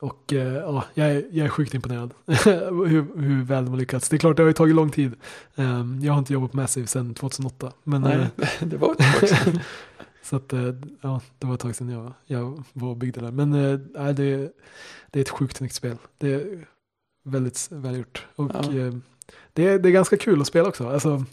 och 0.00 0.32
eh, 0.32 0.54
ja, 0.54 0.84
jag 0.94 1.10
är, 1.10 1.24
jag 1.30 1.44
är 1.46 1.48
sjukt 1.50 1.74
imponerad 1.74 2.14
hur, 2.26 3.20
hur 3.20 3.44
väl 3.44 3.64
de 3.64 3.70
har 3.70 3.78
lyckats. 3.78 4.08
Det 4.08 4.16
är 4.16 4.18
klart, 4.18 4.36
det 4.36 4.42
har 4.42 4.48
ju 4.48 4.52
tagit 4.52 4.74
lång 4.74 4.90
tid. 4.90 5.14
Ehm, 5.54 6.00
jag 6.02 6.12
har 6.12 6.18
inte 6.18 6.32
jobbat 6.32 6.50
på 6.50 6.56
Massive 6.56 6.86
sedan 6.86 7.14
2008. 7.14 7.72
Men, 7.84 8.00
Nej, 8.02 8.26
det 8.60 8.76
var 8.76 8.92
ett 8.92 8.98
tag 9.20 9.60
så 10.22 10.36
att, 10.36 10.52
eh, 10.52 10.74
ja, 11.00 11.20
det 11.38 11.46
var 11.46 11.54
ett 11.54 11.60
tag 11.60 11.76
sedan 11.76 11.88
jag, 11.88 12.12
jag 12.26 12.64
var 12.72 12.88
och 12.88 12.96
byggde 12.96 13.20
där. 13.20 13.30
Men 13.30 13.50
nej, 13.50 14.14
det, 14.14 14.52
det 15.10 15.18
är 15.18 15.22
ett 15.22 15.30
sjukt 15.30 15.56
snyggt 15.56 15.74
spel. 15.74 15.96
Det 16.18 16.32
är 16.34 16.66
väldigt 17.24 17.68
välgjort. 17.70 18.26
Och 18.36 18.50
Ja. 18.54 18.62
det, 19.52 19.68
är, 19.68 19.78
det 19.78 19.88
är 19.88 19.92
ganska 19.92 20.16
kul 20.16 20.40
att 20.40 20.46
spela 20.46 20.68
också. 20.68 20.88
Alltså, 20.88 21.24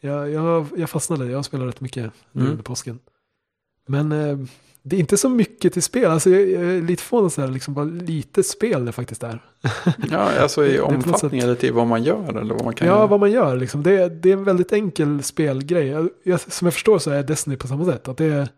jag, 0.00 0.30
jag, 0.30 0.66
jag 0.76 0.90
fastnade, 0.90 1.26
jag 1.26 1.44
spelar 1.44 1.66
rätt 1.66 1.80
mycket 1.80 2.12
nu 2.32 2.40
Mm. 2.40 2.50
under 2.52 2.64
påsken. 2.64 2.98
Men 3.86 4.12
eh, 4.12 4.38
det 4.82 4.96
är 4.96 5.00
inte 5.00 5.16
så 5.16 5.28
mycket 5.28 5.72
till 5.72 5.82
spel. 5.82 6.10
Alltså, 6.10 6.30
jag, 6.30 6.50
jag 6.50 6.62
är 6.76 6.82
lite 6.82 7.02
förvånad 7.02 7.32
så 7.32 7.40
här, 7.40 7.48
liksom 7.48 7.74
bara 7.74 7.84
lite 7.84 8.42
spel 8.42 8.84
det 8.84 8.92
faktiskt 8.92 9.22
är. 9.22 9.42
Ja, 10.10 10.40
alltså 10.40 10.66
i 10.66 10.80
omfattning 10.80 11.40
eller 11.40 11.54
till 11.54 11.72
vad 11.72 11.86
man 11.86 12.02
gör 12.02 12.36
eller 12.38 12.54
vad 12.54 12.64
man 12.64 12.74
kan 12.74 12.88
Ja, 12.88 12.94
göra. 12.94 13.06
vad 13.06 13.20
man 13.20 13.30
gör 13.32 13.56
liksom. 13.56 13.82
Det, 13.82 13.92
är- 14.02 14.10
det 14.10 14.28
är 14.28 14.32
en 14.32 14.44
väldigt 14.44 14.72
enkel 14.72 15.22
spelgrej. 15.22 15.86
Jag, 15.86 16.08
jag, 16.22 16.40
som 16.40 16.66
jag 16.66 16.74
förstår 16.74 16.98
så 16.98 17.10
är 17.10 17.22
Destiny 17.22 17.56
på 17.56 17.66
samma 17.68 17.84
sätt. 17.84 18.08
Att 18.08 18.16
det 18.16 18.24
är, 18.24 18.48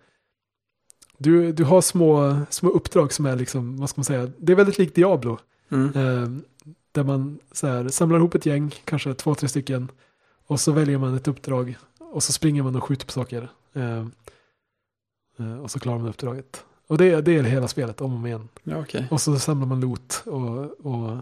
du, 1.18 1.52
du 1.52 1.64
har 1.64 1.80
små, 1.80 2.36
små 2.50 2.70
uppdrag 2.70 3.12
som 3.12 3.26
är 3.26 3.36
liksom, 3.36 3.76
vad 3.76 3.90
ska 3.90 3.98
man 3.98 4.04
säga, 4.04 4.30
det 4.38 4.52
är 4.52 4.56
väldigt 4.56 4.78
likt 4.78 4.94
Diablo. 4.94 5.38
Mm. 5.70 5.86
Eh, 5.96 6.28
där 6.92 7.04
man 7.04 7.38
så 7.52 7.66
här, 7.66 7.88
samlar 7.88 8.18
ihop 8.18 8.34
ett 8.34 8.46
gäng, 8.46 8.74
kanske 8.84 9.14
två, 9.14 9.34
tre 9.34 9.48
stycken. 9.48 9.88
Och 10.46 10.60
så 10.60 10.72
väljer 10.72 10.98
man 10.98 11.16
ett 11.16 11.28
uppdrag. 11.28 11.76
Och 11.98 12.22
så 12.22 12.32
springer 12.32 12.62
man 12.62 12.76
och 12.76 12.84
skjuter 12.84 13.06
på 13.06 13.12
saker. 13.12 13.48
Eh, 13.72 14.06
eh, 15.38 15.58
och 15.62 15.70
så 15.70 15.80
klarar 15.80 15.98
man 15.98 16.08
uppdraget. 16.08 16.64
Och 16.86 16.98
det, 16.98 17.20
det 17.20 17.36
är 17.36 17.42
hela 17.42 17.68
spelet 17.68 18.00
om 18.00 18.12
och 18.12 18.16
om 18.18 18.26
igen. 18.26 18.48
Ja, 18.62 18.78
okej. 18.80 19.06
Och 19.10 19.20
så 19.20 19.38
samlar 19.38 19.66
man 19.66 19.80
loot 19.80 20.22
och, 20.26 20.86
och 20.86 21.18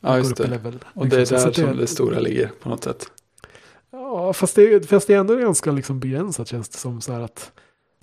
Ja, 0.00 0.16
går 0.20 0.32
upp 0.32 0.40
i 0.40 0.42
det. 0.42 0.48
level. 0.48 0.78
Och 0.94 1.06
det 1.08 1.16
är 1.16 1.20
liksom. 1.20 1.38
Så 1.38 1.44
där 1.44 1.50
att 1.50 1.56
som 1.56 1.76
det 1.76 1.86
stora 1.86 2.18
ligger 2.18 2.50
på 2.62 2.68
något 2.68 2.84
sätt. 2.84 3.10
Ja, 3.90 4.32
fast 4.32 4.56
det, 4.56 4.88
fast 4.88 5.06
det 5.06 5.14
är 5.14 5.18
ändå 5.18 5.36
ganska 5.36 5.72
liksom 5.72 6.00
begränsat 6.00 6.48
känns 6.48 6.68
det 6.68 6.78
som. 6.78 7.00
Så 7.00 7.12
att 7.12 7.52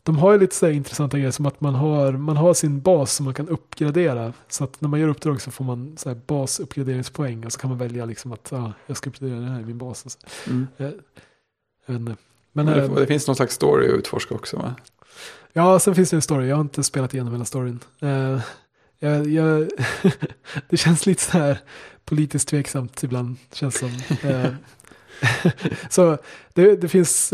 de 0.03 0.17
har 0.17 0.31
ju 0.31 0.39
lite 0.39 0.55
så 0.55 0.65
här 0.65 0.73
intressanta 0.73 1.17
grejer 1.17 1.31
som 1.31 1.45
att 1.45 1.61
man 1.61 1.75
har, 1.75 2.11
man 2.11 2.37
har 2.37 2.53
sin 2.53 2.81
bas 2.81 3.13
som 3.13 3.23
man 3.25 3.33
kan 3.33 3.47
uppgradera. 3.47 4.33
Så 4.47 4.63
att 4.63 4.81
när 4.81 4.89
man 4.89 4.99
gör 4.99 5.07
uppdrag 5.07 5.41
så 5.41 5.51
får 5.51 5.65
man 5.65 5.97
så 5.97 6.09
här 6.09 6.15
basuppgraderingspoäng 6.27 7.45
och 7.45 7.53
så 7.53 7.59
kan 7.59 7.69
man 7.69 7.79
välja 7.79 8.05
liksom 8.05 8.31
att 8.31 8.47
ja, 8.51 8.73
jag 8.85 8.97
ska 8.97 9.09
uppgradera 9.09 9.39
den 9.39 9.49
här 9.49 9.61
i 9.61 9.65
min 9.65 9.77
bas. 9.77 10.05
Och 10.05 10.11
så. 10.11 10.17
Mm. 10.47 10.67
Jag, 10.77 10.93
jag 11.85 11.93
vet 11.93 11.99
inte. 11.99 12.15
Men 12.51 12.65
Men 12.65 12.75
det, 12.75 12.85
eh, 12.85 12.95
det 12.95 13.07
finns 13.07 13.27
någon 13.27 13.35
slags 13.35 13.55
story 13.55 13.87
att 13.87 13.93
utforska 13.97 14.35
också 14.35 14.57
va? 14.57 14.75
ja, 15.53 15.79
sen 15.79 15.95
finns 15.95 16.09
det 16.09 16.17
en 16.17 16.21
story. 16.21 16.47
Jag 16.47 16.55
har 16.55 16.61
inte 16.61 16.83
spelat 16.83 17.13
igenom 17.13 17.33
hela 17.33 17.45
storyn. 17.45 17.79
Eh, 17.99 18.39
jag, 18.99 19.27
jag, 19.27 19.69
det 20.69 20.77
känns 20.77 21.05
lite 21.05 21.23
så 21.23 21.31
här 21.31 21.57
politiskt 22.05 22.47
tveksamt 22.47 23.03
ibland. 23.03 23.37
Känns 23.53 23.77
som. 23.79 23.91
Eh, 24.23 24.51
så 25.89 26.17
det, 26.53 26.75
det 26.75 26.89
finns. 26.89 27.33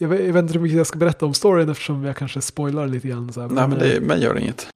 Eh, 0.00 0.02
Jag 0.02 0.08
vet, 0.08 0.26
jag 0.26 0.32
vet 0.32 0.42
inte 0.42 0.54
hur 0.54 0.60
mycket 0.60 0.76
jag 0.78 0.86
ska 0.86 0.98
berätta 0.98 1.26
om 1.26 1.34
storyn 1.34 1.68
eftersom 1.68 2.04
jag 2.04 2.16
kanske 2.16 2.40
spoilar 2.40 2.86
lite 2.86 3.08
grann. 3.08 3.32
Så 3.32 3.40
här. 3.40 3.48
Nej 3.48 3.68
men 3.68 3.78
eh, 3.78 3.84
det 3.88 4.00
men 4.00 4.20
gör 4.20 4.38
inget. 4.38 4.66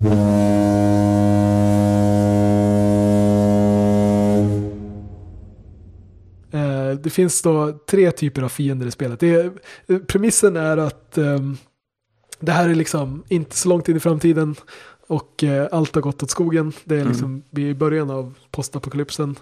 Eh, 6.51 6.91
det 7.01 7.11
finns 7.11 7.43
då 7.43 7.73
tre 7.91 8.11
typer 8.11 8.43
av 8.43 8.49
fiender 8.49 8.87
i 8.87 8.91
spelet. 8.91 9.21
Det 9.21 9.35
är, 9.35 9.53
eh, 9.87 9.99
premissen 9.99 10.57
är 10.57 10.77
att 10.77 11.19
ehm, 11.19 11.57
det 12.41 12.53
här 12.53 12.69
är 12.69 12.75
liksom 12.75 13.23
inte 13.29 13.57
så 13.57 13.69
långt 13.69 13.89
in 13.89 13.97
i 13.97 14.01
framtiden 14.01 14.55
och 15.07 15.45
eh, 15.45 15.69
allt 15.73 15.95
har 15.95 16.03
gått 16.03 16.23
åt 16.23 16.31
skogen. 16.31 16.73
Det 16.85 16.95
är 16.95 16.99
Mm. 17.01 17.09
liksom, 17.13 17.43
vi 17.51 17.65
är 17.67 17.71
i 17.71 17.75
början 17.75 18.11
av 18.11 18.35
postapokalypsen. 18.51 19.37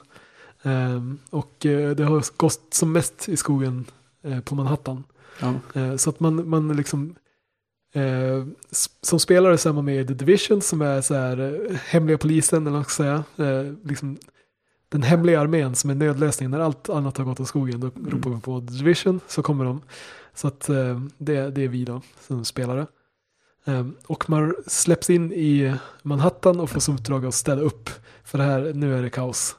Ehm, 0.63 1.19
och 1.31 1.67
eh, 1.67 1.91
det 1.91 2.05
har 2.05 2.25
gått 2.37 2.61
som 2.71 2.93
mest 2.93 3.29
i 3.29 3.37
skogen 3.37 3.85
eh, 4.25 4.41
på 4.41 4.55
Manhattan. 4.55 5.05
Ja. 5.41 5.55
Eh, 5.81 5.97
så 5.97 6.11
att 6.11 6.21
man, 6.21 6.49
man 6.49 6.77
liksom 6.77 7.15
eh, 7.95 8.47
som 9.03 9.21
spelare 9.21 9.59
så 9.59 9.69
är 9.69 9.73
man 9.73 9.85
med 9.85 10.01
i 10.01 10.07
The 10.07 10.15
Division 10.15 10.61
som 10.63 10.83
är 10.83 11.01
så 11.01 11.15
här 11.15 11.67
eh, 11.71 11.77
hemliga 11.77 12.19
polisen 12.19 12.63
eller 12.63 12.71
vad 12.71 12.79
man 12.81 12.85
säga. 12.85 13.25
Eh, 13.37 13.73
liksom, 13.85 14.19
den 14.89 15.03
hemliga 15.03 15.41
armén 15.41 15.75
som 15.75 15.91
är 15.91 15.95
nödlösningen 15.95 16.51
när 16.51 16.61
allt 16.61 16.89
annat 16.89 17.17
har 17.19 17.25
gått 17.25 17.41
åt 17.41 17.49
skogen. 17.49 17.81
Då 17.81 17.91
Mm. 17.97 18.11
ropar 18.11 18.31
vi 18.31 18.41
på 18.41 18.61
The 18.61 18.67
Division 18.75 19.21
så 19.27 19.43
kommer 19.43 19.65
de. 19.65 19.81
Så 20.35 20.49
att 20.49 20.69
eh, 20.69 21.01
det, 21.19 21.51
det 21.51 21.65
är 21.65 21.69
vi 21.69 21.85
då 21.85 22.03
som 22.27 22.45
spelare. 22.45 22.87
Eh, 23.65 23.87
och 24.07 24.31
man 24.31 24.55
släpps 24.67 25.11
in 25.11 25.33
i 25.33 25.75
Manhattan 26.03 26.61
och 26.61 26.71
får 26.71 26.81
som 26.81 26.95
uppdrag 26.95 27.27
att 27.27 27.35
städa 27.35 27.63
upp. 27.63 27.91
För 28.25 28.39
det 28.39 28.45
här, 28.45 28.73
nu 28.75 28.99
är 28.99 29.03
det 29.03 29.11
kaos. 29.11 29.57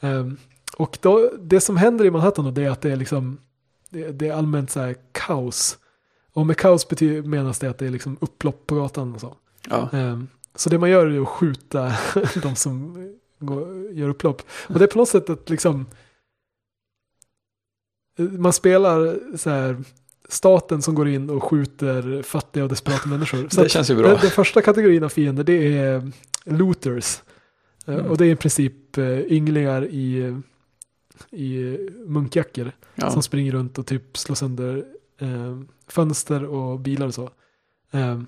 Um, 0.00 0.36
och 0.76 0.98
då, 1.00 1.30
det 1.40 1.60
som 1.60 1.76
händer 1.76 2.04
i 2.04 2.10
Manhattan 2.10 2.44
då, 2.44 2.50
det 2.50 2.64
är 2.64 2.70
att 2.70 2.80
det 2.80 2.92
är 2.92 2.96
liksom 2.96 3.38
det, 3.90 4.12
det 4.12 4.28
är 4.28 4.32
allmänt 4.32 4.70
så 4.70 4.80
här 4.80 4.96
kaos. 5.12 5.78
Och 6.32 6.46
med 6.46 6.56
kaos 6.56 6.88
betyder, 6.88 7.22
menas 7.22 7.58
det 7.58 7.70
att 7.70 7.78
det 7.78 7.86
är 7.86 7.90
liksom 7.90 8.16
upplopp 8.20 8.66
på 8.66 8.74
gatan 8.74 9.14
och 9.14 9.20
så. 9.20 9.36
Ja. 9.68 9.88
Um, 9.92 10.28
så 10.54 10.70
det 10.70 10.78
man 10.78 10.90
gör 10.90 11.06
är 11.06 11.22
att 11.22 11.28
skjuta 11.28 11.92
de 12.42 12.56
som 12.56 12.94
går, 13.38 13.90
gör 13.92 14.08
upplopp. 14.08 14.42
Och 14.68 14.78
det 14.78 14.84
är 14.84 14.88
på 14.88 14.98
något 14.98 15.08
sätt 15.08 15.30
att 15.30 15.50
liksom 15.50 15.86
man 18.18 18.52
spelar 18.52 19.18
så 19.36 19.50
här 19.50 19.76
staten 20.28 20.82
som 20.82 20.94
går 20.94 21.08
in 21.08 21.30
och 21.30 21.44
skjuter 21.44 22.22
fattiga 22.22 22.62
och 22.62 22.68
desperata 22.68 23.08
människor. 23.08 23.48
Så 23.50 23.62
Det 23.62 23.68
känns 23.68 23.90
ju 23.90 23.94
bra. 23.94 24.08
den, 24.08 24.18
den 24.20 24.30
första 24.30 24.62
kategorin 24.62 25.04
av 25.04 25.08
fiender 25.08 25.44
det 25.44 25.78
är 25.78 26.12
looters. 26.44 27.22
Eh, 27.86 27.94
Mm. 27.94 28.06
Och 28.06 28.16
det 28.16 28.26
är 28.26 28.30
i 28.30 28.36
princip 28.36 28.98
eh, 28.98 29.20
ynglingar 29.20 29.84
i, 29.84 30.36
i 31.30 31.78
munkjackor 32.06 32.72
Ja. 32.94 33.10
som 33.10 33.22
springer 33.22 33.52
runt 33.52 33.78
och 33.78 33.86
typ 33.86 34.18
slår 34.18 34.34
sönder 34.36 34.84
eh, 35.20 35.58
fönster 35.88 36.44
och 36.44 36.80
bilar 36.80 37.06
och 37.06 37.14
så. 37.14 37.30
Eh, 37.90 38.20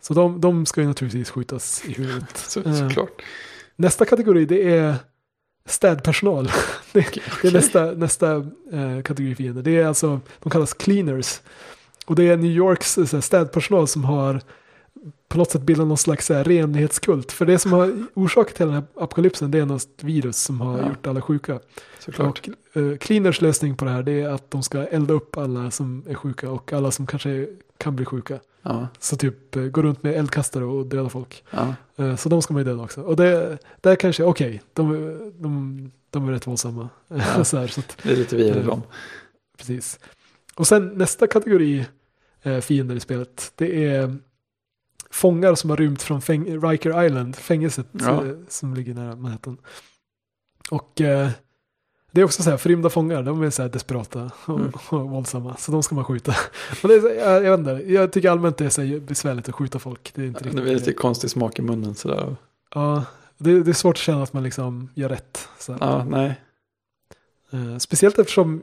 så 0.00 0.14
de, 0.14 0.40
de 0.40 0.66
ska 0.66 0.80
ju 0.80 0.86
naturligtvis 0.86 1.30
skjutas 1.30 1.82
i 1.86 1.92
huvudet. 1.92 2.36
Så, 2.36 2.60
Eh, 2.60 2.88
såklart. 2.88 3.22
nästa 3.76 4.04
kategori 4.04 4.44
det 4.44 4.76
är 4.76 4.94
städpersonal. 5.66 6.44
det, 6.92 7.06
det 7.42 7.48
är 7.48 7.52
nästa, 7.52 7.84
nästa 7.92 8.34
eh, 8.72 9.02
kategori 9.04 9.34
fiender. 9.34 9.62
Det 9.62 9.76
är 9.80 9.86
alltså, 9.86 10.20
de 10.42 10.50
kallas 10.50 10.74
cleaners. 10.74 11.40
Och 12.06 12.14
det 12.16 12.24
är 12.28 12.36
New 12.36 12.50
Yorks 12.50 12.98
eh, 12.98 13.20
städpersonal 13.20 13.88
som 13.88 14.04
har 14.04 14.40
på 15.28 15.38
något 15.38 15.50
sätt 15.50 15.62
bildat 15.62 15.86
någon 15.86 15.96
slags 15.98 16.28
här, 16.28 16.44
renlighetskult. 16.44 17.32
För 17.32 17.46
det 17.46 17.58
som 17.58 17.72
har 17.72 18.06
orsakat 18.14 18.54
till 18.54 18.66
den 18.66 18.74
här 18.74 18.84
apokalypsen 18.94 19.50
det 19.50 19.58
är 19.58 19.66
något 19.66 19.88
virus 20.02 20.36
som 20.36 20.60
har 20.60 20.78
Ja. 20.78 20.88
gjort 20.88 21.06
alla 21.06 21.20
sjuka. 21.22 21.60
Såklart. 21.98 22.48
Och 22.74 22.76
eh, 22.82 22.96
cleaners 22.96 23.40
lösning 23.40 23.76
på 23.76 23.84
det 23.84 23.90
här 23.90 24.02
det 24.02 24.12
är 24.20 24.28
att 24.28 24.50
de 24.50 24.62
ska 24.62 24.78
elda 24.86 25.14
upp 25.14 25.36
alla 25.36 25.70
som 25.70 26.04
är 26.08 26.14
sjuka 26.14 26.50
och 26.50 26.72
alla 26.72 26.90
som 26.90 27.06
kanske 27.06 27.48
kan 27.78 27.96
bli 27.96 28.04
sjuka. 28.04 28.38
Ja. 28.62 28.88
Så 28.98 29.16
typ 29.16 29.56
eh, 29.56 29.62
gå 29.62 29.82
runt 29.82 30.02
med 30.02 30.14
eldkastare 30.14 30.64
och 30.64 30.86
döda 30.86 31.08
folk. 31.08 31.44
Ja. 31.50 31.74
Eh, 31.96 32.16
Så 32.16 32.28
de 32.28 32.42
ska 32.42 32.54
man 32.54 32.60
ju 32.60 32.64
döda 32.70 32.82
också. 32.82 33.02
Och 33.02 33.16
det, 33.16 33.58
där 33.80 33.96
kanske, 33.96 34.24
okej, 34.24 34.62
de, 34.72 34.92
de, 35.38 35.90
de 36.10 36.28
är 36.28 36.32
rätt 36.32 36.46
våldsamma. 36.46 36.88
Så 37.44 37.56
här, 37.58 37.66
så 37.66 37.80
att, 37.80 37.96
Det 38.02 38.12
är 38.12 38.16
lite 38.16 38.36
vi 38.36 38.48
eller 38.48 38.60
Eh, 38.60 38.66
dem. 38.66 38.82
precis. 39.58 39.98
Och 40.54 40.66
sen 40.66 40.88
nästa 40.88 41.26
kategori 41.26 41.86
eh, 42.42 42.58
fiender 42.58 42.94
i 42.96 43.00
spelet, 43.00 43.52
det 43.56 43.84
är 43.86 44.16
fångar 45.12 45.54
som 45.54 45.70
har 45.70 45.76
rymt 45.76 46.02
från 46.02 46.20
fäng- 46.20 46.70
Riker 46.70 47.04
Island, 47.04 47.36
fängelset 47.36 47.86
Ja. 47.92 48.26
eh, 48.26 48.32
som 48.48 48.74
ligger 48.74 48.94
nära 48.94 49.16
Manhattan. 49.16 49.56
Och 50.70 51.00
eh, 51.00 51.28
det 52.10 52.20
är 52.20 52.24
också 52.24 52.42
så 52.42 52.50
här, 52.50 52.56
förrymda 52.56 52.90
fångar, 52.90 53.22
de 53.22 53.42
är 53.42 53.50
så 53.50 53.62
här 53.62 53.68
desperata 53.68 54.30
och, 54.46 54.58
Mm. 54.60 54.72
och 54.88 55.10
våldsamma. 55.10 55.56
Så 55.56 55.72
de 55.72 55.82
ska 55.82 55.94
man 55.94 56.04
skjuta. 56.04 56.34
Och 56.82 56.88
det 56.88 56.94
är, 56.94 57.14
jag, 57.30 57.44
jag 57.44 57.58
vet 57.58 57.60
inte, 57.78 57.92
jag 57.92 58.12
tycker 58.12 58.30
allmänt 58.30 58.56
det 58.56 58.64
är 58.64 58.68
så 58.68 58.82
här 58.82 59.00
besvärligt 59.00 59.48
att 59.48 59.54
skjuta 59.54 59.78
folk. 59.78 60.12
Det 60.14 60.22
är 60.22 60.26
inte 60.26 60.40
Det 60.40 60.44
riktigt 60.46 60.62
blir 60.62 60.74
lite 60.74 60.92
konstig 60.92 61.30
smak 61.30 61.58
i 61.58 61.62
munnen 61.62 61.94
sådär. 61.94 62.36
Ja, 62.74 63.04
det, 63.38 63.62
det 63.62 63.70
är 63.70 63.74
svårt 63.74 63.94
att 63.96 63.98
känna 64.00 64.22
att 64.22 64.32
man 64.32 64.42
liksom 64.42 64.90
gör 64.94 65.08
rätt. 65.08 65.48
Så. 65.58 65.76
Ja, 65.80 66.04
nej. 66.04 66.40
Eh, 67.52 67.78
speciellt 67.78 68.18
eftersom 68.18 68.62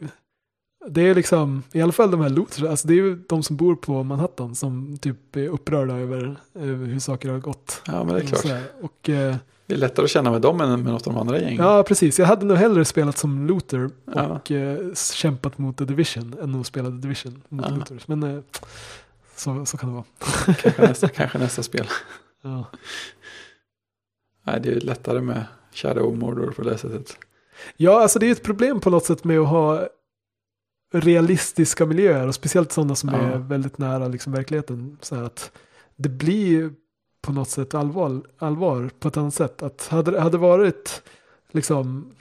det 0.88 1.02
är 1.02 1.16
liksom, 1.16 1.64
i 1.72 1.82
alla 1.82 1.92
fall 1.92 2.12
de 2.12 2.22
här 2.22 2.30
looters, 2.30 2.64
alltså 2.64 2.88
det 2.88 2.94
är 2.94 2.96
ju 2.96 3.16
de 3.30 3.44
som 3.44 3.56
bor 3.56 3.76
på 3.76 4.04
Manhattan 4.04 4.56
som 4.56 4.98
typ 4.98 5.36
är 5.36 5.48
upprörda 5.48 5.94
över, 5.94 6.36
hur 6.54 7.00
saker 7.00 7.30
har 7.30 7.40
gått. 7.40 7.82
Ja, 7.86 8.04
men 8.04 8.16
det 8.16 8.22
är 8.22 8.26
klart. 8.28 8.42
Så 8.42 8.48
här. 8.48 8.64
Och, 8.82 9.10
eh, 9.10 9.36
Det 9.66 9.74
är 9.74 9.78
lättare 9.78 10.04
att 10.04 10.10
känna 10.10 10.32
med 10.32 10.42
dem 10.42 10.62
än 10.62 10.84
med 10.84 10.94
något 10.94 11.08
av 11.08 11.14
de 11.14 11.20
andra 11.20 11.40
gängen. 11.42 11.66
ja, 11.66 11.84
precis. 11.84 12.20
Jag 12.20 12.26
hade 12.26 12.46
nog 12.46 12.58
hellre 12.58 12.86
spelat 12.86 13.18
som 13.18 13.48
looter 13.48 13.90
Ja. 14.16 14.28
och 14.28 14.52
eh, 14.52 14.94
kämpat 15.14 15.58
mot 15.58 15.78
The 15.78 15.86
Division 15.86 16.36
än 16.42 16.56
att 16.56 16.68
spela 16.68 16.90
The 16.90 16.96
Division 16.96 17.42
mot 17.50 17.66
Ja. 17.70 17.76
looters. 17.76 18.08
Men 18.08 18.24
eh, 18.24 18.40
så, 19.36 19.66
så 19.66 19.78
kan 19.78 19.90
det 19.90 19.96
vara. 19.96 20.06
Kanske, 20.56 20.82
nästa, 20.88 21.08
kanske 21.08 21.38
nästa 21.38 21.64
spel. 21.64 21.86
Ja. 22.42 22.66
Nej, 24.44 24.60
det 24.64 24.70
är 24.72 24.80
lättare 24.82 25.22
med 25.22 25.44
Shadow 25.74 26.18
Mordor 26.18 26.52
på 26.56 26.62
det 26.62 26.78
sättet. 26.78 27.18
Ja, 27.78 28.02
alltså 28.02 28.20
det 28.20 28.28
är 28.28 28.32
ett 28.32 28.44
problem 28.44 28.80
på 28.80 28.90
något 28.90 29.06
sätt 29.06 29.24
med 29.24 29.40
att 29.40 29.48
ha 29.48 29.88
realistiska 30.92 31.86
miljöer 31.86 32.28
och 32.28 32.36
speciellt 32.36 32.72
sådana 32.72 32.96
som 32.96 33.10
Ja. 33.10 33.18
är 33.20 33.38
väldigt 33.38 33.78
nära 33.78 34.08
liksom 34.08 34.34
verkligheten. 34.34 34.98
Så 35.02 35.16
att 35.16 35.52
det 35.96 36.10
blir 36.10 36.72
på 37.22 37.32
något 37.32 37.50
sätt 37.50 37.74
allvar, 37.74 38.22
allvar 38.38 38.90
på 39.00 39.08
ett 39.08 39.18
annat 39.18 39.34
sätt. 39.34 39.64
Att 39.64 39.88
hade 39.88 40.20
hade 40.22 40.38
varit 40.38 41.02
liksom 41.52 42.12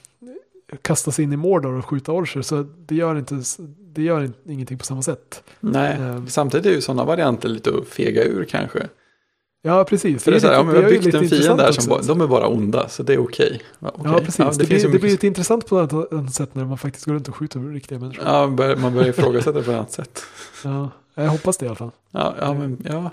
sig 1.13 1.23
in 1.25 1.33
i 1.33 1.37
Mordor 1.37 1.73
och 1.79 1.85
skjuta 1.87 2.13
orcher 2.13 2.43
så 2.43 2.63
det 2.63 2.95
gör, 2.95 3.19
inte, 3.19 3.43
det 3.79 4.03
gör 4.03 4.25
in- 4.25 4.35
ingenting 4.47 4.79
på 4.79 4.85
samma 4.85 5.03
sätt. 5.03 5.43
Nej, 5.61 5.97
Ehm. 6.01 6.27
samtidigt 6.29 6.67
är 6.67 6.71
ju 6.71 6.81
sådana 6.81 7.05
varianter 7.05 7.49
lite 7.49 7.71
att 7.71 7.89
fega 7.89 8.25
ur 8.25 8.45
kanske. 8.45 8.89
Ja, 9.63 9.85
precis. 9.85 10.25
För 10.25 10.31
det 10.31 10.37
är 10.37 10.41
så 10.41 10.47
här, 10.47 10.53
lite- 10.55 10.61
ja, 10.61 10.65
men 10.65 10.75
vi 10.75 10.81
har 10.83 10.89
är 10.89 11.03
byggt 11.03 11.15
en 11.15 11.29
fiende 11.29 11.63
där 11.63 11.73
som 11.73 11.89
bara, 11.91 12.03
de 12.03 12.21
är 12.21 12.27
bara 12.27 12.47
onda, 12.49 12.89
så 12.89 13.03
det 13.03 13.15
är 13.15 13.19
okej. 13.19 13.63
Ja, 13.79 13.89
okej. 13.95 14.13
Ja, 14.13 14.19
precis. 14.19 14.37
det, 14.37 14.45
det, 14.45 14.63
ju 14.63 14.67
blir, 14.67 14.79
det 14.79 14.85
mycket- 14.89 15.01
blir 15.01 15.11
lite 15.11 15.27
intressant 15.27 15.67
på 15.67 15.81
ett 15.81 15.93
annat 15.93 16.35
sätt 16.35 16.55
när 16.55 16.65
man 16.65 16.79
faktiskt 16.79 17.05
går 17.05 17.13
runt 17.13 17.29
och 17.29 17.37
skjuter 17.37 17.61
riktiga 17.61 17.99
människor. 17.99 18.25
Ja, 18.25 18.33
man 18.47 18.57
börjar, 18.57 18.77
man 18.77 18.93
börjar 18.95 19.09
ifrågasätta 19.09 19.59
det 19.59 19.65
på 19.65 19.71
ett 19.71 19.77
annat 19.77 19.93
sätt. 19.93 20.23
Ja, 20.65 20.91
jag 21.15 21.29
hoppas 21.29 21.57
det 21.57 21.65
i 21.67 21.69
alla 21.69 21.77
fall. 21.77 21.91
Ja, 22.11 22.35
ja, 22.41 22.55
men, 22.55 22.83
ja, 22.89 23.11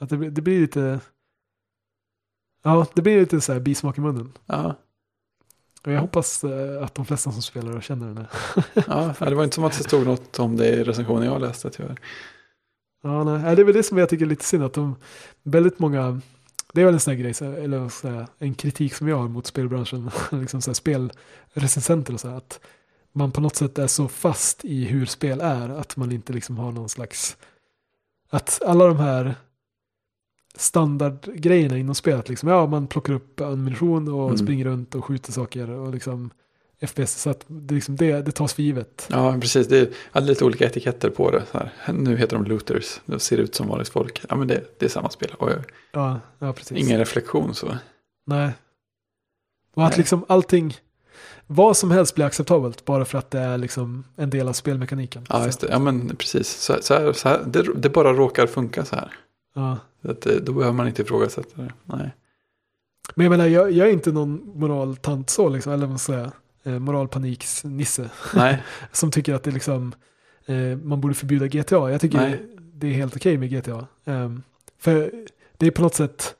Att 0.00 0.08
det, 0.08 0.16
blir- 0.16 0.30
det 0.30 0.42
blir 0.42 0.60
lite... 0.60 1.00
Ja, 2.62 2.86
det 2.94 3.02
blir 3.02 3.20
lite 3.20 3.40
så 3.40 3.52
här 3.52 3.60
bismak 3.60 3.98
i 3.98 4.00
munnen. 4.00 4.32
ja, 4.46 4.74
Och 5.86 5.92
jag 5.92 6.00
hoppas 6.00 6.44
eh, 6.44 6.84
att 6.84 6.94
de 6.94 7.06
flesta 7.06 7.32
som 7.32 7.42
spelar 7.42 7.80
känner 7.80 8.06
den. 8.06 8.16
här. 8.16 8.28
ja. 9.20 9.26
Det 9.28 9.34
var 9.34 9.44
inte 9.44 9.54
som 9.54 9.64
att 9.64 9.78
det 9.78 9.84
stod 9.84 10.06
något 10.06 10.38
om 10.38 10.56
det 10.56 10.68
i 10.68 10.84
recensionen 10.84 11.24
jag 11.24 11.40
läste 11.40 11.70
tyvärr. 11.70 11.96
Ja, 13.02 13.24
nej. 13.24 13.42
nej, 13.42 13.56
Det 13.56 13.62
är 13.62 13.64
väl 13.64 13.74
det 13.74 13.82
som 13.82 13.98
jag 13.98 14.08
tycker 14.08 14.24
är 14.24 14.28
lite 14.28 14.44
synd. 14.44 14.64
Att 14.64 14.72
de 14.72 14.96
väldigt 15.42 15.78
många... 15.78 16.20
Det 16.72 16.80
är 16.80 16.84
väl 16.84 16.94
en 16.94 17.00
sån 17.00 17.14
här 17.14 17.20
grej, 17.20 17.64
eller 17.64 17.90
en 18.38 18.54
kritik 18.54 18.94
som 18.94 19.08
jag 19.08 19.16
har 19.16 19.28
mot 19.28 19.46
spelbranschen. 19.46 20.10
liksom 20.40 20.62
så 20.62 20.70
här, 20.70 20.74
spelrecensenter 20.74 22.14
och 22.14 22.20
så 22.20 22.28
här. 22.28 22.36
Att 22.36 22.60
man 23.12 23.32
på 23.32 23.40
något 23.40 23.56
sätt 23.56 23.78
är 23.78 23.86
så 23.86 24.08
fast 24.08 24.64
i 24.64 24.84
hur 24.84 25.06
spel 25.06 25.40
är. 25.40 25.68
Att 25.68 25.96
man 25.96 26.12
inte 26.12 26.32
liksom 26.32 26.58
har 26.58 26.72
någon 26.72 26.88
slags... 26.88 27.36
Att 28.30 28.62
alla 28.64 28.86
de 28.86 28.96
här 28.96 29.34
standardgrejerna 30.56 31.78
inom 31.78 31.94
spelet. 31.94 32.28
Liksom, 32.28 32.48
ja, 32.48 32.66
man 32.66 32.86
plockar 32.86 33.12
upp 33.12 33.40
ammunition 33.40 34.08
och 34.08 34.24
Mm. 34.24 34.38
springer 34.38 34.64
runt 34.64 34.94
och 34.94 35.04
skjuter 35.04 35.32
saker. 35.32 35.70
Och 35.70 35.92
liksom 35.92 36.30
FPS. 36.86 37.20
Så 37.22 37.30
att 37.30 37.44
det, 37.46 37.74
liksom, 37.74 37.96
det, 37.96 38.22
det 38.22 38.32
tas 38.32 38.54
för 38.54 38.62
givet. 38.62 39.06
Ja, 39.10 39.36
precis. 39.40 39.66
Det 39.68 39.92
är 40.12 40.20
lite 40.20 40.44
olika 40.44 40.66
etiketter 40.66 41.10
på 41.10 41.30
det. 41.30 41.44
Nu 41.92 42.16
heter 42.16 42.36
de 42.36 42.44
looters. 42.44 43.00
De 43.04 43.18
ser 43.20 43.36
ut 43.38 43.54
som 43.54 43.68
vanligt 43.68 43.88
folk. 43.88 44.24
Ja, 44.28 44.36
men 44.36 44.48
det, 44.48 44.64
det 44.78 44.84
är 44.86 44.90
samma 44.90 45.10
spel. 45.10 45.34
Oj. 45.38 45.52
Ja, 45.92 46.20
ja 46.38 46.52
precis. 46.52 46.78
Ingen 46.78 46.98
reflektion 46.98 47.54
så. 47.54 47.76
Nej. 48.26 48.50
Och 49.74 49.84
att 49.84 49.90
Nej. 49.90 49.98
liksom 49.98 50.24
allting, 50.28 50.76
vad 51.46 51.76
som 51.76 51.90
helst 51.90 52.14
blir 52.14 52.24
acceptabelt 52.24 52.84
bara 52.84 53.04
för 53.04 53.18
att 53.18 53.30
det 53.30 53.38
är 53.40 53.58
liksom 53.58 54.04
en 54.16 54.30
del 54.30 54.48
av 54.48 54.52
spelmekaniken. 54.52 55.26
Ja, 55.28 55.44
just 55.46 55.60
det. 55.60 55.68
Ja, 55.70 55.78
men 55.78 56.16
precis. 56.16 56.48
Så, 56.48 56.76
så 56.80 56.94
här, 56.94 57.12
så 57.12 57.28
här, 57.28 57.42
det, 57.46 57.62
det 57.76 57.88
bara 57.90 58.12
råkar 58.12 58.46
funka 58.46 58.84
så 58.84 58.96
här. 58.96 59.12
Ja. 59.54 59.78
Så 60.02 60.10
Att, 60.10 60.20
det- 60.20 60.40
då 60.40 60.52
behöver 60.52 60.74
man 60.76 60.88
inte 60.88 61.02
ifrågasätta 61.02 61.62
det. 61.62 61.72
Nej. 61.84 62.10
Men 63.14 63.24
jag 63.24 63.30
menar, 63.30 63.46
jag, 63.46 63.70
jag 63.72 63.88
är 63.88 63.92
inte 63.92 64.12
någon 64.12 64.50
moraltant 64.54 65.30
så, 65.30 65.48
liksom, 65.48 65.72
eller 65.72 65.80
vad 65.80 65.88
man 65.90 65.98
ska 65.98 66.12
säga, 66.12 66.32
eh, 66.62 66.78
moralpaniksnisse 66.78 68.10
Nej, 68.34 68.62
som 68.92 69.10
tycker 69.10 69.34
att 69.34 69.42
det 69.42 69.50
liksom, 69.50 69.94
eh, 70.46 70.76
man 70.82 71.00
borde 71.00 71.14
förbjuda 71.14 71.46
GTA. 71.46 71.90
Jag 71.90 72.00
tycker 72.00 72.18
Nej. 72.18 72.42
det 72.58 72.86
är 72.86 72.92
helt 72.92 73.16
okej 73.16 73.38
med 73.38 73.50
GTA. 73.50 73.86
Ehm, 74.04 74.42
för 74.78 75.12
det 75.56 75.66
är 75.66 75.70
på 75.70 75.82
något 75.82 75.94
sätt, 75.94 76.34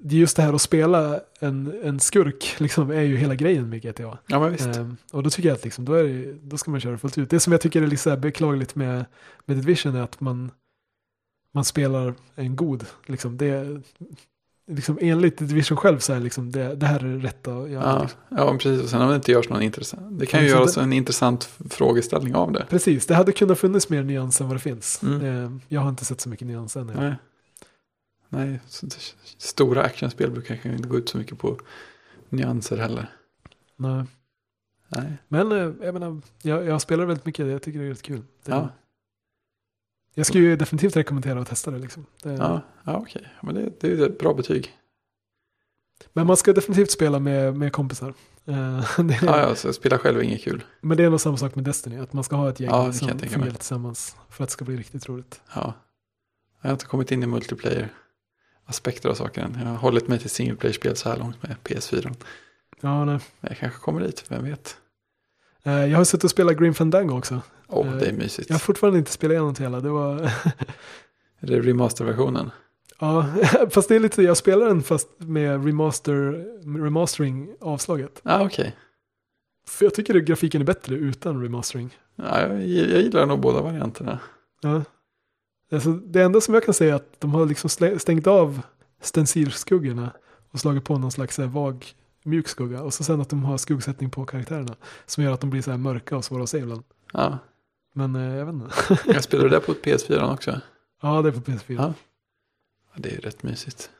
det 0.00 0.14
är 0.14 0.18
just 0.18 0.36
det 0.36 0.42
här 0.42 0.52
att 0.52 0.62
spela 0.62 1.20
en, 1.40 1.80
en 1.84 2.00
skurk, 2.00 2.54
liksom, 2.58 2.90
är 2.90 3.00
ju 3.00 3.16
hela 3.16 3.34
grejen 3.34 3.68
med 3.68 3.82
GTA. 3.82 4.18
ja 4.26 4.40
men 4.40 4.52
visst. 4.52 4.76
Ehm, 4.76 4.96
och 5.12 5.22
då 5.22 5.30
tycker 5.30 5.48
jag 5.48 5.56
att 5.56 5.64
liksom, 5.64 5.84
då, 5.84 5.92
är 5.92 6.04
det, 6.04 6.32
då 6.42 6.58
ska 6.58 6.70
man 6.70 6.80
köra 6.80 6.98
fullt 6.98 7.18
ut. 7.18 7.30
Det 7.30 7.40
som 7.40 7.52
jag 7.52 7.60
tycker 7.60 7.82
är 7.82 7.86
lite 7.86 8.16
beklagligt 8.16 8.74
med, 8.74 9.04
med 9.44 9.56
Division 9.56 9.96
är 9.96 10.02
att 10.02 10.20
man, 10.20 10.50
man 11.52 11.64
spelar 11.64 12.14
en 12.34 12.56
god. 12.56 12.86
Liksom, 13.06 13.36
det, 13.36 13.82
liksom, 14.70 14.98
enligt 15.00 15.38
Division 15.38 15.76
själv 15.78 15.98
så 15.98 16.12
är 16.12 16.20
liksom, 16.20 16.52
det, 16.52 16.74
det 16.74 16.86
här 16.86 17.04
är 17.04 17.16
det 17.16 17.26
rätta 17.26 17.56
att 17.56 17.70
göra. 17.70 17.84
Ja, 17.84 18.02
Liksom. 18.02 18.20
ja, 18.28 18.52
precis. 18.52 18.82
Och 18.82 18.88
sen 18.88 19.02
om 19.02 19.08
det 19.08 19.14
inte 19.16 19.32
görs 19.32 19.48
någon 19.48 19.62
intressant. 19.62 20.18
Det 20.18 20.26
kan 20.26 20.40
ju 20.42 20.46
Ja, 20.48 20.52
så 20.54 20.58
göras 20.60 20.74
det- 20.74 20.80
en 20.80 20.92
intressant 20.92 21.44
frågeställning 21.70 22.34
av 22.34 22.52
det. 22.52 22.66
Precis, 22.70 23.06
det 23.06 23.14
hade 23.14 23.32
kunnat 23.32 23.58
funnits 23.58 23.88
mer 23.88 24.02
nyans 24.02 24.40
än 24.40 24.46
vad 24.48 24.56
det 24.56 24.60
finns. 24.60 25.02
Mm. 25.02 25.44
Eh, 25.44 25.50
Jag 25.68 25.80
har 25.80 25.88
inte 25.88 26.04
sett 26.04 26.20
så 26.20 26.28
mycket 26.28 26.46
nyans 26.46 26.76
än. 26.76 26.86
Nej. 26.96 27.14
Nej, 28.28 28.60
stora 29.38 29.82
actionspel 29.82 30.30
brukar 30.30 30.54
kanske 30.56 30.72
inte 30.72 30.88
gå 30.88 30.98
ut 30.98 31.08
så 31.08 31.18
mycket 31.18 31.38
på 31.38 31.58
nyanser 32.28 32.76
heller. 32.76 33.10
Nej. 33.76 34.04
Nej. 34.88 35.12
Men 35.28 35.52
eh, 35.52 35.58
jag 35.82 35.92
menar, 35.92 36.20
jag, 36.42 36.64
jag 36.66 36.80
spelar 36.80 37.04
väldigt 37.04 37.26
mycket, 37.26 37.46
jag 37.46 37.62
tycker 37.62 37.78
det 37.78 37.84
är 37.84 37.88
rätt 37.90 38.02
kul. 38.02 38.22
Det, 38.44 38.50
Ja, 38.52 38.68
Jag 40.14 40.26
skulle 40.26 40.44
ju 40.44 40.56
definitivt 40.56 40.96
rekommendera 40.96 41.40
att 41.40 41.48
testa 41.48 41.70
det. 41.70 41.78
Liksom. 41.78 42.06
det 42.22 42.32
ja, 42.32 42.60
ja 42.84 42.96
okej. 42.96 43.22
Ja, 43.24 43.38
Men 43.42 43.54
det, 43.54 43.80
det 43.80 43.92
är 43.92 44.06
ett 44.06 44.18
bra 44.18 44.34
betyg. 44.34 44.76
Men 46.12 46.26
man 46.26 46.36
ska 46.36 46.52
definitivt 46.52 46.90
spela 46.90 47.18
med, 47.18 47.56
med 47.56 47.72
kompisar. 47.72 48.14
Eh, 48.44 49.00
det, 49.04 49.18
Ja, 49.22 49.40
ja, 49.40 49.54
så 49.54 49.72
spela 49.72 49.98
själv 49.98 50.18
är 50.18 50.22
inget 50.22 50.42
kul. 50.42 50.64
Men 50.80 50.96
det 50.96 51.04
är 51.04 51.10
nog 51.10 51.20
samma 51.20 51.36
sak 51.36 51.54
med 51.54 51.64
Destiny, 51.64 51.98
att 51.98 52.12
man 52.12 52.24
ska 52.24 52.36
ha 52.36 52.50
ett 52.50 52.60
gäng 52.60 52.70
Ja, 52.70 52.92
som 52.92 53.08
fungerar 53.08 53.50
tillsammans 53.50 54.16
för 54.28 54.44
att 54.44 54.50
det 54.50 54.52
ska 54.52 54.64
bli 54.64 54.76
riktigt 54.76 55.08
roligt. 55.08 55.40
Ja. 55.54 55.74
Jag 56.62 56.68
har 56.68 56.72
inte 56.72 56.86
kommit 56.86 57.12
in 57.12 57.22
i 57.22 57.26
multiplayer-aspekter 57.26 59.08
av 59.08 59.14
saker 59.14 59.42
än. 59.42 59.58
Jag 59.62 59.68
har 59.68 59.76
hållit 59.76 60.08
mig 60.08 60.18
till 60.18 60.30
single 60.30 60.56
player-spel 60.56 60.96
så 60.96 61.08
här 61.08 61.16
långt 61.16 61.42
med 61.42 61.56
PS4. 61.64 62.14
Ja, 62.80 63.04
nej. 63.04 63.18
Men 63.40 63.48
jag 63.48 63.58
kanske 63.58 63.78
kommer 63.80 64.00
dit, 64.00 64.24
vem 64.28 64.44
vet. 64.44 64.76
Eh, 65.62 65.86
Jag 65.86 65.96
har 65.98 66.04
suttit 66.04 66.24
och 66.24 66.30
spelat 66.30 66.56
Grim 66.56 66.74
Fandango 66.74 67.18
också. 67.18 67.40
Åh, 67.68 67.86
Eh, 67.88 67.96
det 67.96 68.06
är 68.06 68.12
mysigt. 68.12 68.48
Jag 68.50 68.54
har 68.54 68.60
fortfarande 68.60 68.98
inte 68.98 69.10
spelat 69.10 69.32
igenom 69.32 69.54
till 69.54 69.64
hela. 69.64 69.80
Det 69.80 69.88
var, 69.90 70.14
Är 71.40 71.46
det 71.46 71.60
remasterversionen? 71.60 72.50
ja, 73.00 73.26
fast 73.70 73.88
det 73.88 73.96
är 73.96 74.00
lite, 74.00 74.22
jag 74.22 74.36
spelar 74.36 74.66
den 74.66 74.82
fast 74.82 75.08
med 75.18 75.64
remaster, 75.66 76.44
remastering 76.84 77.48
avslaget. 77.60 78.20
Ja, 78.22 78.44
okej. 78.46 78.76
För 79.68 79.84
jag 79.84 79.94
tycker 79.94 80.16
att 80.16 80.22
grafiken 80.24 80.60
är 80.60 80.66
bättre 80.66 80.94
utan 80.94 81.42
remastering. 81.42 81.96
Ja, 82.16 82.40
jag, 82.40 82.52
jag 82.68 83.00
gillar 83.02 83.26
nog 83.26 83.40
båda 83.40 83.60
varianterna. 83.62 84.18
Ja. 84.60 84.82
Alltså, 85.72 85.92
det 85.92 86.22
enda 86.22 86.40
som 86.40 86.54
jag 86.54 86.64
kan 86.64 86.74
säga 86.74 86.92
är 86.92 86.96
att 86.96 87.14
de 87.20 87.34
har 87.34 87.46
liksom 87.46 87.70
stängt 87.98 88.26
av 88.26 88.60
stencilskuggorna 89.02 90.10
och 90.50 90.60
slagit 90.60 90.84
på 90.84 90.98
någon 90.98 91.10
slags 91.12 91.38
här 91.38 91.46
vag 91.46 91.86
mjuk 92.22 92.48
skugga. 92.48 92.82
Och 92.82 92.94
så 92.94 93.04
sen 93.04 93.20
att 93.20 93.28
de 93.30 93.44
har 93.44 93.58
skuggsättning 93.58 94.10
på 94.10 94.24
karaktärerna. 94.26 94.76
Som 95.06 95.24
gör 95.24 95.32
att 95.32 95.40
de 95.40 95.50
blir 95.50 95.62
så 95.62 95.70
här 95.70 95.78
mörka 95.78 96.16
och 96.16 96.24
svåra 96.24 96.42
att 96.42 96.50
se 96.50 96.58
ibland. 96.58 96.82
Ja. 97.12 97.38
Men 97.92 98.16
eh, 98.16 98.36
jag 98.36 98.46
vet 98.46 98.54
inte. 98.54 98.74
Jag 99.12 99.24
spelar 99.24 99.48
det 99.48 99.60
på 99.60 99.72
PS4 99.72 100.32
också. 100.32 100.60
ja, 101.02 101.22
det 101.22 101.28
är 101.28 101.32
på 101.32 101.40
PS4. 101.40 101.74
Ja. 101.74 101.94
Ja, 102.92 102.96
det 102.96 103.14
är 103.14 103.20
rätt 103.20 103.42
mysigt. 103.42 103.90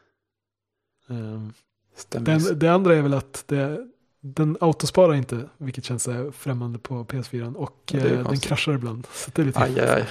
Stämmer. 1.94 2.26
den, 2.26 2.58
det 2.58 2.68
andra 2.68 2.96
är 2.96 3.02
väl 3.02 3.14
att 3.14 3.44
det, 3.46 3.86
den 4.20 4.56
autosparar 4.60 5.14
inte, 5.14 5.48
vilket 5.58 5.84
känns 5.84 6.02
så 6.02 6.12
här 6.12 6.30
främmande 6.30 6.78
på 6.78 7.04
PS4. 7.04 7.54
Och 7.54 7.94
eh, 7.94 8.28
den 8.28 8.38
kraschar 8.40 8.72
ibland. 8.72 9.06
Så 9.12 9.30
det 9.34 9.42
är 9.42 9.46
lite 9.46 9.60
Aj, 9.60 9.80
aj, 9.80 10.06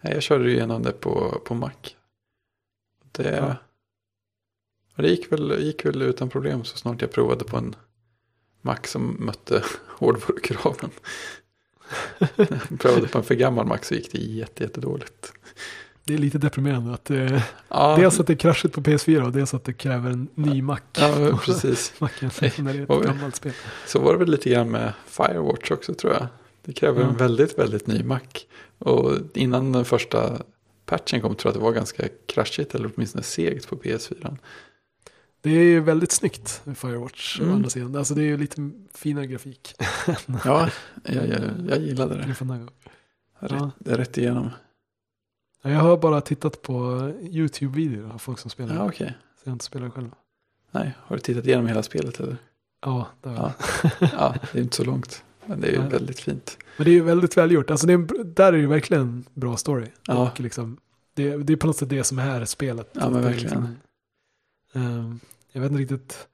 aj. 0.00 0.12
Jag 0.12 0.22
körde 0.22 0.44
ju 0.44 0.50
igenom 0.56 0.82
det 0.82 0.92
på, 0.92 1.40
på 1.44 1.54
Mac. 1.54 1.70
Det, 3.12 3.36
Ja. 3.36 3.56
Det 5.02 5.08
gick, 5.10 5.32
väl, 5.32 5.62
gick 5.62 5.84
väl 5.84 6.02
utan 6.02 6.28
problem 6.28 6.64
så 6.64 6.76
snart 6.76 7.00
jag 7.02 7.12
provade 7.12 7.44
på 7.44 7.56
en 7.56 7.76
Mac 8.62 8.76
som 8.84 9.16
mötte 9.18 9.62
hårdvarukraven. 9.86 10.90
Jag 12.36 12.78
prövade 12.78 13.08
på 13.08 13.18
en 13.18 13.24
för 13.24 13.34
gammal 13.34 13.66
Mac 13.66 13.78
så 13.82 13.94
gick 13.94 14.12
det 14.12 14.18
jätte, 14.18 14.62
jättedåligt. 14.64 15.32
Det 16.04 16.14
är 16.14 16.18
lite 16.18 16.38
deprimerande 16.38 16.94
att 16.94 17.10
eh, 17.10 17.42
Ja, 17.68 17.96
dels 18.00 18.20
att 18.20 18.26
det 18.26 18.32
är 18.32 18.36
kraschigt 18.36 18.74
på 18.74 18.80
PS4 18.80 19.22
och 19.22 19.32
dels 19.32 19.54
att 19.54 19.64
det 19.64 19.72
kräver 19.72 20.10
en 20.10 20.28
ny 20.34 20.62
Mac. 20.62 20.78
ja, 20.98 21.38
precis. 21.44 21.92
Macken 22.00 22.30
när 22.58 22.72
det 22.72 22.78
är 22.94 23.00
ett 23.00 23.06
gammalt 23.06 23.36
spel. 23.36 23.52
Så 23.86 23.98
var 23.98 24.12
det 24.12 24.18
väl 24.18 24.30
lite 24.30 24.50
grann 24.50 24.70
med 24.70 24.92
Firewatch 25.06 25.70
också 25.70 25.94
tror 25.94 26.12
jag. 26.12 26.26
Det 26.64 26.72
kräver 26.72 27.00
en 27.02 27.08
Ja. 27.08 27.14
väldigt, 27.18 27.58
väldigt 27.58 27.86
ny 27.86 28.02
Mac. 28.02 28.20
Och 28.78 29.12
innan 29.34 29.72
den 29.72 29.84
första 29.84 30.42
patchen 30.86 31.20
kom 31.20 31.34
tror 31.34 31.48
jag 31.50 31.50
att 31.50 31.60
det 31.60 31.64
var 31.64 31.72
ganska 31.72 32.08
kraschigt 32.26 32.74
eller 32.74 32.90
åtminstone 32.94 33.22
segt 33.24 33.68
på 33.68 33.76
PS4. 33.76 34.36
Det 35.40 35.50
är 35.50 35.64
ju 35.64 35.80
väldigt 35.80 36.12
snyggt 36.12 36.60
med 36.64 36.78
Firewatch 36.78 37.40
å 37.40 37.42
Mm. 37.42 37.54
andra 37.54 37.70
sidan. 37.70 37.96
Alltså 37.96 38.14
det 38.14 38.22
är 38.22 38.26
ju 38.26 38.36
lite 38.36 38.70
finare 38.94 39.26
grafik. 39.26 39.74
Ja, 40.44 40.70
jag, 41.04 41.28
jag, 41.28 41.40
jag 41.68 41.78
gillade 41.80 42.14
det. 42.14 42.22
Rätt, 43.40 43.50
Ja. 43.52 43.70
det 43.78 43.90
är 43.92 43.96
rätt 43.96 44.18
igenom. 44.18 44.50
Ja, 45.62 45.70
Jag 45.70 45.80
har 45.80 45.96
bara 45.98 46.20
tittat 46.20 46.62
på 46.62 46.72
YouTube-videor 47.22 48.10
av 48.14 48.18
folk 48.18 48.38
som 48.38 48.50
spelar. 48.50 48.74
Ja, 48.74 48.86
okej. 48.88 49.14
Så 49.36 49.40
jag 49.44 49.50
har 49.50 49.52
inte 49.54 49.64
spelat 49.64 49.92
själv. 49.94 50.10
Nej, 50.70 50.92
har 51.00 51.16
du 51.16 51.20
tittat 51.20 51.46
igenom 51.46 51.66
hela 51.66 51.82
spelet 51.82 52.20
eller? 52.20 52.36
Ja, 52.82 53.06
det 53.22 53.28
har 53.28 53.36
jag. 53.36 53.52
Ja. 54.00 54.08
Ja, 54.12 54.34
det 54.52 54.58
är 54.58 54.62
inte 54.62 54.76
så 54.76 54.84
långt. 54.84 55.24
Men 55.46 55.60
det 55.60 55.68
är 55.68 55.72
ju 55.72 55.78
Nej. 55.80 55.88
väldigt 55.90 56.20
fint. 56.20 56.58
Men 56.76 56.84
det 56.84 56.90
är 56.90 56.94
ju 56.94 57.02
väldigt 57.02 57.36
välgjort. 57.36 57.70
Alltså 57.70 57.86
det 57.86 57.92
är 57.92 58.24
där 58.24 58.52
är 58.52 58.56
ju 58.56 58.66
verkligen 58.66 59.02
en 59.02 59.24
bra 59.34 59.56
story. 59.56 59.86
Ja. 60.06 60.30
Och 60.30 60.40
liksom, 60.40 60.76
det, 61.14 61.36
det 61.36 61.52
är 61.52 61.56
på 61.56 61.66
något 61.66 61.76
sätt 61.76 61.88
det 61.88 62.04
som 62.04 62.18
är 62.18 62.44
spelet. 62.44 62.90
Ja, 62.92 63.10
men 63.10 63.22
verkligen. 63.22 63.76
Ehm, 64.72 65.20
jag 65.52 65.60
vet 65.60 65.70
inte 65.70 65.82
riktigt. 65.82 66.28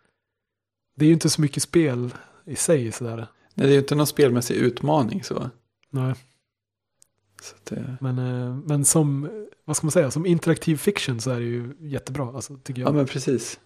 Det 0.96 1.04
är 1.04 1.06
ju 1.06 1.12
inte 1.12 1.30
så 1.30 1.40
mycket 1.40 1.62
spel 1.62 2.14
i 2.44 2.56
sig 2.56 2.92
sådär. 2.92 3.16
Nej, 3.16 3.26
det 3.54 3.64
är 3.64 3.72
ju 3.72 3.78
inte 3.78 3.94
någon 3.94 4.06
spelmässig 4.06 4.54
utmaning 4.54 5.24
så. 5.24 5.50
Nej, 5.90 6.14
så 7.42 7.54
det, 7.64 7.96
men, 8.00 8.18
eh, 8.18 8.56
men 8.56 8.84
som, 8.84 9.30
vad 9.64 9.76
ska 9.76 9.86
man 9.86 9.92
säga, 9.92 10.10
som 10.10 10.26
interaktiv 10.26 10.76
fiction 10.76 11.20
så 11.20 11.30
är 11.30 11.40
det 11.40 11.46
ju 11.46 11.74
jättebra. 11.80 12.26
Alltså, 12.34 12.56
tycker 12.56 12.82
jag. 12.82 12.88
ja, 12.88 12.92
men 12.92 13.06
precis. 13.06 13.60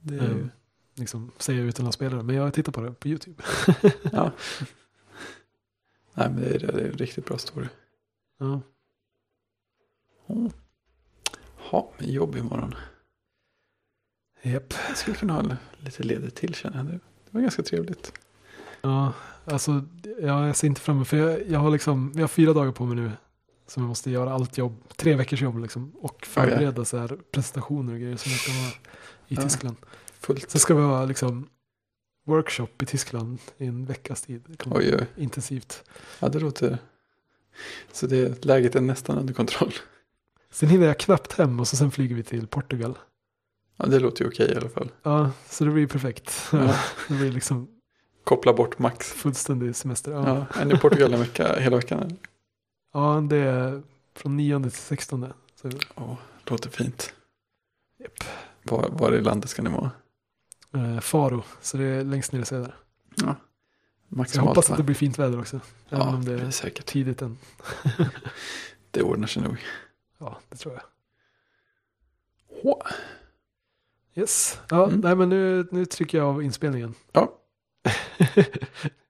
Det 0.00 0.14
är 0.14 0.22
ju, 0.22 0.40
Ehm, 0.40 0.50
liksom, 0.94 1.32
säger 1.38 1.60
jag 1.60 1.68
utan 1.68 1.86
att 1.86 1.94
spela 1.94 2.16
det. 2.16 2.22
Men 2.22 2.36
jag 2.36 2.54
tittar 2.54 2.72
på 2.72 2.80
det 2.80 2.92
på 2.92 3.08
YouTube. 3.08 3.42
ja. 4.12 4.32
Nej, 6.14 6.30
men 6.30 6.36
det 6.36 6.54
är, 6.54 6.58
det 6.58 6.80
är 6.80 6.90
en 6.90 6.98
riktigt 6.98 7.24
bra 7.24 7.38
story. 7.38 7.66
Ja. 8.38 8.60
Ha, 11.56 11.92
men 11.98 12.12
jobb 12.12 12.36
imorgon. 12.36 12.74
Japp. 14.42 14.74
Jag 14.88 14.96
skulle 14.96 15.16
kunna 15.16 15.32
ha 15.32 15.56
lite 15.78 16.02
ledigt 16.02 16.34
till 16.34 16.54
känner 16.54 16.76
jag. 16.76 16.86
Det 16.86 16.92
det 16.92 16.98
var 17.30 17.40
ganska 17.40 17.62
trevligt. 17.62 18.12
Ja, 18.80 19.12
alltså 19.44 19.84
ja, 20.20 20.46
jag 20.46 20.56
ser 20.56 20.66
inte 20.66 20.80
fram 20.80 20.96
emot 20.96 21.08
för 21.08 21.16
jag, 21.16 21.48
jag 21.48 21.58
har 21.58 21.70
liksom, 21.70 22.12
jag 22.14 22.22
har 22.22 22.28
fyra 22.28 22.52
dagar 22.52 22.72
på 22.72 22.84
mig 22.84 22.96
nu. 22.96 23.10
Som 23.66 23.82
jag 23.82 23.88
måste 23.88 24.10
göra 24.10 24.32
allt 24.32 24.58
jobb, 24.58 24.76
tre 24.96 25.14
veckors 25.14 25.42
jobb 25.42 25.58
liksom. 25.58 25.92
Och 26.00 26.26
förbereda 26.26 26.84
så 26.84 26.98
här 26.98 27.18
presentationer 27.30 27.92
och 27.92 28.00
grejer 28.00 28.16
som 28.16 28.32
jag 28.32 28.40
ska 28.40 28.52
ha 28.52 28.68
i 29.28 29.34
Ja. 29.34 29.42
Tyskland. 29.42 29.76
Fullt. 30.20 30.50
Sen 30.50 30.60
ska 30.60 30.74
vi 30.74 30.82
ha 30.82 31.04
liksom 31.04 31.48
workshop 32.24 32.82
i 32.82 32.86
Tyskland 32.86 33.38
i 33.58 33.66
en 33.66 33.84
veckas 33.84 34.22
tid. 34.22 34.56
Oj, 34.66 34.96
oj. 34.96 35.06
intensivt. 35.16 35.84
Ja, 36.20 36.28
det 36.28 36.38
låter... 36.40 36.78
Så 37.92 38.06
det, 38.06 38.44
läget 38.44 38.74
är 38.74 38.80
nästan 38.80 39.18
under 39.18 39.34
kontroll. 39.34 39.72
Sen 40.50 40.68
hinner 40.68 40.86
jag 40.86 40.98
knappt 40.98 41.32
hem 41.32 41.60
och 41.60 41.68
så 41.68 41.76
sen 41.76 41.90
flyger 41.90 42.16
vi 42.16 42.22
till 42.22 42.46
Portugal. 42.46 42.98
Ja, 43.82 43.88
det 43.88 43.98
låter 43.98 44.24
ju 44.24 44.30
okej 44.30 44.52
i 44.52 44.56
alla 44.56 44.68
fall. 44.68 44.88
Ja, 45.02 45.30
så 45.48 45.64
det 45.64 45.70
blir 45.70 45.86
perfekt. 45.86 46.48
Ja. 46.52 46.74
det 47.08 47.14
blir 47.14 47.32
liksom 47.32 47.68
Koppla 48.24 48.52
bort 48.52 48.78
max. 48.78 49.12
fullständig 49.12 49.76
semester. 49.76 50.12
Ja, 50.12 50.28
Ja, 50.54 50.60
är 50.60 50.64
ni 50.64 50.74
i 50.74 50.78
Portugal 50.78 51.14
en 51.14 51.20
vecka, 51.20 51.56
hela 51.60 51.76
veckan? 51.76 52.02
eller? 52.02 52.16
ja 52.92 53.24
det 53.30 53.36
är 53.36 53.82
från 54.14 54.36
9 54.36 54.62
till 54.62 54.70
16. 54.72 55.26
Så, 55.54 55.70
Åh, 55.94 56.14
låter 56.46 56.70
fint. 56.70 57.14
Japp. 57.98 58.24
Var, 58.62 58.88
var 58.88 59.12
i 59.12 59.20
landet 59.20 59.50
ska 59.50 59.62
ni 59.62 59.70
vara? 59.70 59.90
eh, 60.74 61.00
Faro, 61.00 61.42
så 61.60 61.76
det 61.76 61.84
är 61.84 62.04
längst 62.04 62.32
ner 62.32 62.40
i 62.40 62.44
söder. 62.44 62.74
Så 63.20 63.26
jag 63.26 63.34
Maximalt 64.08 64.48
hoppas 64.48 64.68
va? 64.68 64.72
att 64.74 64.76
det 64.78 64.82
blir 64.84 64.94
fint 64.94 65.18
väder 65.18 65.38
också. 65.40 65.60
Även 65.88 66.06
Ja, 66.06 66.14
om 66.16 66.24
det 66.24 66.32
är 66.34 66.50
säkert. 66.50 66.86
tidigt 66.86 67.22
än. 67.22 67.38
Det 68.90 69.02
ordnar 69.02 69.26
sig 69.26 69.42
nog. 69.42 69.56
Ja, 70.18 70.38
det 70.48 70.56
tror 70.56 70.74
jag. 70.74 70.82
Hå. 72.62 72.82
Yes. 74.14 74.60
Ja, 74.70 74.84
Mm. 74.88 75.00
nej 75.00 75.16
men 75.16 75.28
nu, 75.28 75.66
nu 75.70 75.84
trycker 75.86 76.18
jag 76.18 76.26
av 76.26 76.42
inspelningen. 76.42 76.94
Ja. 77.12 77.38